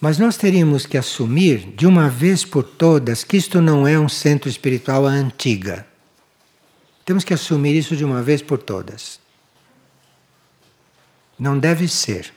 Mas 0.00 0.18
nós 0.18 0.36
teríamos 0.36 0.84
que 0.84 0.98
assumir, 0.98 1.72
de 1.74 1.86
uma 1.86 2.08
vez 2.08 2.44
por 2.44 2.62
todas, 2.62 3.24
que 3.24 3.36
isto 3.36 3.62
não 3.62 3.86
é 3.86 3.98
um 3.98 4.08
centro 4.08 4.48
espiritual 4.48 5.06
antiga. 5.06 5.86
Temos 7.04 7.24
que 7.24 7.32
assumir 7.32 7.76
isso 7.76 7.96
de 7.96 8.04
uma 8.04 8.22
vez 8.22 8.42
por 8.42 8.58
todas. 8.58 9.18
Não 11.38 11.58
deve 11.58 11.88
ser. 11.88 12.32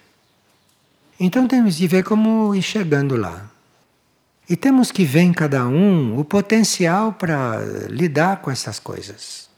Então 1.19 1.47
temos 1.47 1.75
que 1.75 1.87
ver 1.87 2.03
como 2.03 2.53
ir 2.55 2.61
chegando 2.61 3.15
lá. 3.15 3.49
E 4.47 4.55
temos 4.55 4.91
que 4.91 5.03
ver 5.03 5.21
em 5.21 5.33
cada 5.33 5.67
um 5.67 6.17
o 6.17 6.23
potencial 6.23 7.13
para 7.13 7.57
lidar 7.89 8.41
com 8.41 8.49
essas 8.49 8.79
coisas. 8.79 9.49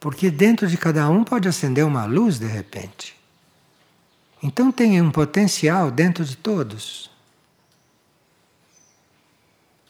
Porque 0.00 0.30
dentro 0.30 0.66
de 0.66 0.76
cada 0.76 1.08
um 1.10 1.24
pode 1.24 1.48
acender 1.48 1.84
uma 1.84 2.06
luz 2.06 2.38
de 2.38 2.46
repente. 2.46 3.15
Então 4.42 4.70
tem 4.70 5.00
um 5.00 5.10
potencial 5.10 5.90
dentro 5.90 6.24
de 6.24 6.36
todos. 6.36 7.10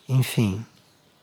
Enfim, 0.08 0.64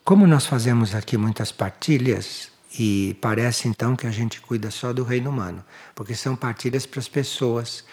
como 0.03 0.27
nós 0.27 0.45
fazemos 0.45 0.93
aqui 0.93 1.17
muitas 1.17 1.51
partilhas, 1.51 2.51
e 2.77 3.15
parece 3.21 3.67
então 3.67 3.95
que 3.95 4.07
a 4.07 4.11
gente 4.11 4.41
cuida 4.41 4.71
só 4.71 4.91
do 4.91 5.03
reino 5.03 5.29
humano, 5.29 5.63
porque 5.93 6.15
são 6.15 6.35
partilhas 6.35 6.85
para 6.85 6.99
as 6.99 7.07
pessoas, 7.07 7.85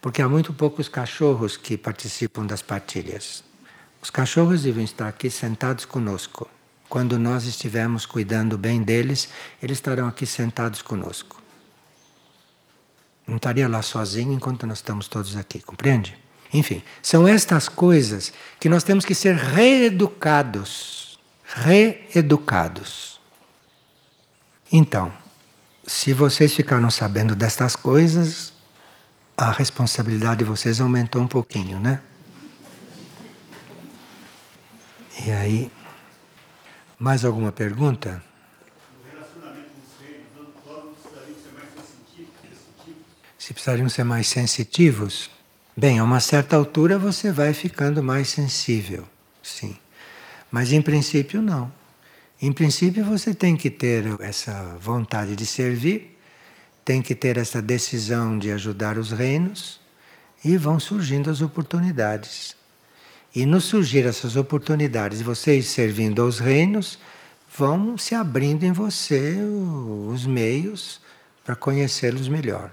porque 0.00 0.22
há 0.22 0.28
muito 0.28 0.52
poucos 0.52 0.88
cachorros 0.88 1.56
que 1.56 1.76
participam 1.76 2.46
das 2.46 2.62
partilhas. 2.62 3.42
Os 4.00 4.10
cachorros 4.10 4.62
devem 4.62 4.84
estar 4.84 5.08
aqui 5.08 5.30
sentados 5.30 5.84
conosco. 5.84 6.48
Quando 6.88 7.18
nós 7.18 7.44
estivermos 7.44 8.06
cuidando 8.06 8.56
bem 8.56 8.82
deles, 8.82 9.28
eles 9.60 9.78
estarão 9.78 10.06
aqui 10.06 10.24
sentados 10.24 10.82
conosco. 10.82 11.42
Não 13.26 13.36
estaria 13.36 13.68
lá 13.68 13.82
sozinho 13.82 14.32
enquanto 14.32 14.66
nós 14.66 14.78
estamos 14.78 15.08
todos 15.08 15.36
aqui, 15.36 15.60
compreende? 15.60 16.16
Enfim, 16.52 16.82
são 17.02 17.26
estas 17.26 17.68
coisas 17.68 18.32
que 18.60 18.68
nós 18.68 18.84
temos 18.84 19.04
que 19.04 19.14
ser 19.14 19.34
reeducados. 19.34 21.18
Reeducados. 21.44 23.20
Então, 24.70 25.12
se 25.86 26.12
vocês 26.12 26.54
ficaram 26.54 26.90
sabendo 26.90 27.34
destas 27.34 27.74
coisas, 27.74 28.52
a 29.36 29.50
responsabilidade 29.50 30.38
de 30.38 30.44
vocês 30.44 30.80
aumentou 30.80 31.22
um 31.22 31.28
pouquinho, 31.28 31.78
né? 31.78 32.00
E 35.24 35.30
aí, 35.30 35.72
mais 36.98 37.24
alguma 37.24 37.52
pergunta? 37.52 38.22
Se 43.46 43.52
precisariam 43.52 43.88
ser 43.88 44.02
mais 44.02 44.26
sensitivos, 44.26 45.30
bem, 45.76 46.00
a 46.00 46.02
uma 46.02 46.18
certa 46.18 46.56
altura 46.56 46.98
você 46.98 47.30
vai 47.30 47.54
ficando 47.54 48.02
mais 48.02 48.28
sensível. 48.28 49.06
sim. 49.40 49.76
Mas 50.50 50.72
em 50.72 50.82
princípio, 50.82 51.40
não. 51.40 51.72
Em 52.42 52.52
princípio, 52.52 53.04
você 53.04 53.32
tem 53.32 53.56
que 53.56 53.70
ter 53.70 54.04
essa 54.20 54.76
vontade 54.80 55.36
de 55.36 55.46
servir, 55.46 56.18
tem 56.84 57.00
que 57.00 57.14
ter 57.14 57.36
essa 57.36 57.62
decisão 57.62 58.36
de 58.36 58.50
ajudar 58.50 58.98
os 58.98 59.12
reinos 59.12 59.80
e 60.44 60.56
vão 60.56 60.80
surgindo 60.80 61.30
as 61.30 61.40
oportunidades. 61.40 62.56
E 63.32 63.46
no 63.46 63.60
surgir 63.60 64.06
essas 64.06 64.34
oportunidades, 64.34 65.22
vocês 65.22 65.66
servindo 65.66 66.20
aos 66.20 66.40
reinos, 66.40 66.98
vão 67.56 67.96
se 67.96 68.12
abrindo 68.12 68.64
em 68.64 68.72
você 68.72 69.36
os 70.10 70.26
meios 70.26 71.00
para 71.44 71.54
conhecê-los 71.54 72.26
melhor. 72.26 72.72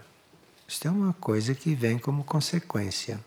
Isso 0.67 0.87
é 0.87 0.91
uma 0.91 1.13
coisa 1.13 1.53
que 1.53 1.73
vem 1.75 1.97
como 1.97 2.23
consequência. 2.23 3.19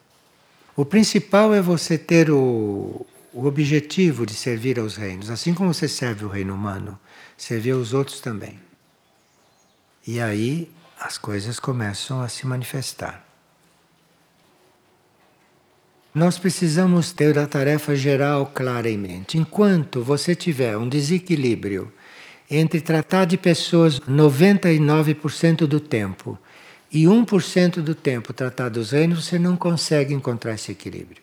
O 0.75 0.85
principal 0.85 1.55
é 1.55 1.61
você 1.61 1.97
ter 1.97 2.31
o, 2.31 3.07
o 3.33 3.47
objetivo 3.47 4.27
de 4.27 4.35
servir 4.35 4.79
aos 4.79 4.97
reinos, 4.97 5.31
assim 5.31 5.55
como 5.55 5.73
você 5.73 5.89
serve 5.89 6.25
o 6.25 6.29
reino 6.29 6.55
humano, 6.55 6.99
servir 7.37 7.73
aos 7.73 7.93
outros 7.93 8.21
também. 8.21 8.61
E 10.07 10.21
aí 10.21 10.71
as 11.01 11.19
coisas 11.19 11.59
começam 11.59 12.21
a 12.23 12.29
se 12.29 12.47
manifestar. 12.47 13.25
Nós 16.15 16.39
precisamos 16.39 17.13
ter 17.13 17.39
a 17.39 17.47
tarefa 17.47 17.95
geral 17.95 18.47
clara 18.47 18.89
em 18.89 18.97
mente. 18.97 19.37
Enquanto 19.37 20.03
você 20.03 20.35
tiver 20.35 20.77
um 20.79 20.89
desequilíbrio 20.89 21.93
entre 22.51 22.81
tratar 22.81 23.27
de 23.27 23.37
pessoas 23.37 24.01
99% 24.01 25.67
do 25.67 25.79
tempo 25.79 26.39
e 26.97 27.05
1% 27.05 27.83
do 27.83 27.95
tempo 27.95 28.33
tratar 28.33 28.71
dos 28.71 28.93
reinos, 28.93 29.27
você 29.27 29.39
não 29.39 29.55
consegue 29.55 30.15
encontrar 30.15 30.55
esse 30.55 30.73
equilíbrio. 30.73 31.23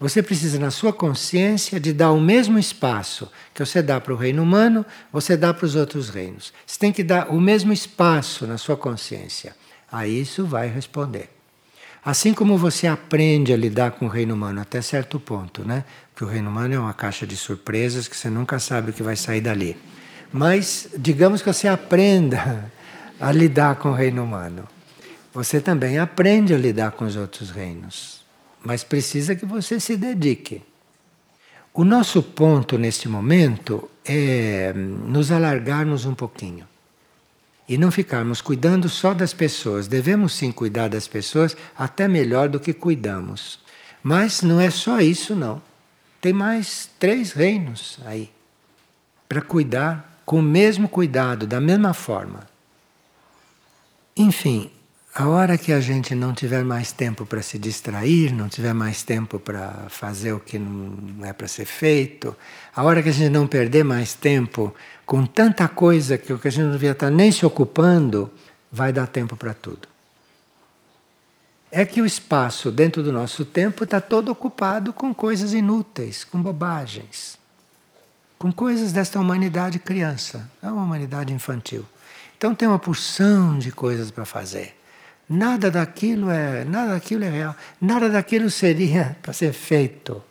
Você 0.00 0.22
precisa, 0.22 0.58
na 0.58 0.70
sua 0.70 0.90
consciência, 0.90 1.78
de 1.78 1.92
dar 1.92 2.12
o 2.12 2.18
mesmo 2.18 2.58
espaço 2.58 3.30
que 3.52 3.62
você 3.62 3.82
dá 3.82 4.00
para 4.00 4.14
o 4.14 4.16
reino 4.16 4.42
humano, 4.42 4.86
você 5.12 5.36
dá 5.36 5.52
para 5.52 5.66
os 5.66 5.76
outros 5.76 6.08
reinos. 6.08 6.50
Você 6.66 6.78
tem 6.78 6.92
que 6.92 7.04
dar 7.04 7.30
o 7.30 7.38
mesmo 7.38 7.74
espaço 7.74 8.46
na 8.46 8.56
sua 8.56 8.74
consciência. 8.74 9.54
Aí 9.92 10.18
isso 10.22 10.46
vai 10.46 10.66
responder. 10.66 11.28
Assim 12.02 12.32
como 12.32 12.56
você 12.56 12.86
aprende 12.86 13.52
a 13.52 13.58
lidar 13.58 13.90
com 13.90 14.06
o 14.06 14.08
reino 14.08 14.32
humano 14.32 14.62
até 14.62 14.80
certo 14.80 15.20
ponto, 15.20 15.62
né? 15.62 15.84
Porque 16.14 16.24
o 16.24 16.26
reino 16.26 16.48
humano 16.48 16.74
é 16.74 16.78
uma 16.78 16.94
caixa 16.94 17.26
de 17.26 17.36
surpresas 17.36 18.08
que 18.08 18.16
você 18.16 18.30
nunca 18.30 18.58
sabe 18.58 18.92
o 18.92 18.94
que 18.94 19.02
vai 19.02 19.16
sair 19.16 19.42
dali. 19.42 19.76
Mas 20.32 20.88
digamos 20.96 21.42
que 21.42 21.52
você 21.52 21.68
aprenda 21.68 22.72
a 23.20 23.30
lidar 23.30 23.76
com 23.76 23.90
o 23.90 23.94
reino 23.94 24.24
humano. 24.24 24.66
Você 25.32 25.60
também 25.60 25.98
aprende 25.98 26.54
a 26.54 26.58
lidar 26.58 26.92
com 26.92 27.04
os 27.04 27.14
outros 27.14 27.50
reinos, 27.50 28.24
mas 28.64 28.82
precisa 28.82 29.36
que 29.36 29.44
você 29.44 29.78
se 29.78 29.96
dedique. 29.96 30.62
O 31.72 31.84
nosso 31.84 32.22
ponto 32.22 32.76
neste 32.76 33.08
momento 33.08 33.88
é 34.04 34.72
nos 34.72 35.30
alargarmos 35.30 36.04
um 36.04 36.14
pouquinho 36.14 36.66
e 37.68 37.78
não 37.78 37.92
ficarmos 37.92 38.40
cuidando 38.40 38.88
só 38.88 39.14
das 39.14 39.32
pessoas. 39.32 39.86
Devemos 39.86 40.34
sim 40.34 40.50
cuidar 40.50 40.88
das 40.88 41.06
pessoas 41.06 41.56
até 41.78 42.08
melhor 42.08 42.48
do 42.48 42.58
que 42.58 42.72
cuidamos. 42.72 43.60
Mas 44.02 44.42
não 44.42 44.60
é 44.60 44.70
só 44.70 45.00
isso, 45.00 45.36
não. 45.36 45.62
Tem 46.20 46.32
mais 46.32 46.90
três 46.98 47.32
reinos 47.32 47.98
aí 48.04 48.28
para 49.28 49.40
cuidar 49.40 50.20
com 50.26 50.40
o 50.40 50.42
mesmo 50.42 50.88
cuidado, 50.88 51.46
da 51.46 51.60
mesma 51.60 51.94
forma. 51.94 52.49
Enfim, 54.16 54.70
a 55.14 55.28
hora 55.28 55.58
que 55.58 55.72
a 55.72 55.80
gente 55.80 56.14
não 56.14 56.32
tiver 56.32 56.64
mais 56.64 56.92
tempo 56.92 57.26
para 57.26 57.42
se 57.42 57.58
distrair, 57.58 58.32
não 58.32 58.48
tiver 58.48 58.72
mais 58.72 59.02
tempo 59.02 59.40
para 59.40 59.86
fazer 59.88 60.32
o 60.32 60.38
que 60.38 60.58
não 60.58 61.26
é 61.26 61.32
para 61.32 61.48
ser 61.48 61.64
feito, 61.64 62.36
a 62.74 62.82
hora 62.84 63.02
que 63.02 63.08
a 63.08 63.12
gente 63.12 63.30
não 63.30 63.46
perder 63.46 63.84
mais 63.84 64.14
tempo 64.14 64.72
com 65.04 65.26
tanta 65.26 65.66
coisa 65.66 66.16
que 66.16 66.32
a 66.32 66.50
gente 66.50 66.62
não 66.62 66.72
devia 66.72 66.92
estar 66.92 67.10
nem 67.10 67.32
se 67.32 67.44
ocupando, 67.44 68.30
vai 68.70 68.92
dar 68.92 69.08
tempo 69.08 69.36
para 69.36 69.52
tudo. 69.52 69.88
É 71.72 71.84
que 71.84 72.00
o 72.00 72.06
espaço 72.06 72.70
dentro 72.70 73.02
do 73.02 73.12
nosso 73.12 73.44
tempo 73.44 73.82
está 73.84 74.00
todo 74.00 74.30
ocupado 74.30 74.92
com 74.92 75.12
coisas 75.12 75.52
inúteis, 75.52 76.22
com 76.22 76.40
bobagens, 76.40 77.36
com 78.38 78.52
coisas 78.52 78.92
desta 78.92 79.18
humanidade 79.18 79.78
criança, 79.80 80.48
é 80.62 80.68
uma 80.68 80.82
humanidade 80.82 81.32
infantil. 81.32 81.84
Então 82.40 82.54
tem 82.54 82.66
uma 82.66 82.78
porção 82.78 83.58
de 83.58 83.70
coisas 83.70 84.10
para 84.10 84.24
fazer. 84.24 84.74
Nada 85.28 85.70
daquilo 85.70 86.30
é, 86.30 86.64
nada 86.64 86.94
daquilo 86.94 87.22
é 87.22 87.28
real, 87.28 87.54
nada 87.78 88.08
daquilo 88.08 88.48
seria 88.48 89.14
para 89.20 89.34
ser 89.34 89.52
feito. 89.52 90.24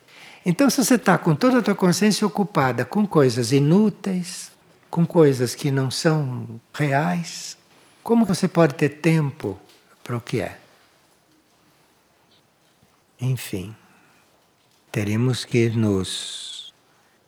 Então, 0.43 0.71
se 0.71 0.83
você 0.83 0.95
está 0.95 1.19
com 1.19 1.35
toda 1.35 1.59
a 1.59 1.61
tua 1.61 1.75
consciência 1.75 2.25
ocupada 2.25 2.83
com 2.83 3.05
coisas 3.05 3.51
inúteis, 3.51 4.51
com 4.89 5.05
coisas 5.05 5.53
que 5.53 5.69
não 5.69 5.91
são 5.91 6.59
reais, 6.73 7.55
como 8.01 8.25
você 8.25 8.47
pode 8.47 8.73
ter 8.73 8.89
tempo 8.89 9.59
para 10.03 10.17
o 10.17 10.21
que 10.21 10.41
é? 10.41 10.59
Enfim, 13.21 13.75
teremos 14.91 15.45
que 15.45 15.69
nos. 15.69 16.73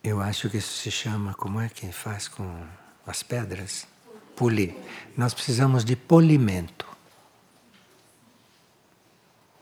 Eu 0.03 0.19
acho 0.19 0.49
que 0.49 0.57
isso 0.57 0.73
se 0.73 0.89
chama. 0.89 1.36
Como 1.36 1.61
é 1.61 1.69
que 1.69 1.91
faz 1.91 2.27
com 2.27 2.63
as 3.05 3.21
pedras? 3.21 3.91
Polir. 4.42 4.74
Nós 5.16 5.36
precisamos 5.36 5.86
de 5.86 5.96
polimento. 5.96 6.88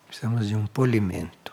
Precisamos 0.08 0.48
de 0.48 0.56
um 0.56 0.66
polimento. 0.68 1.49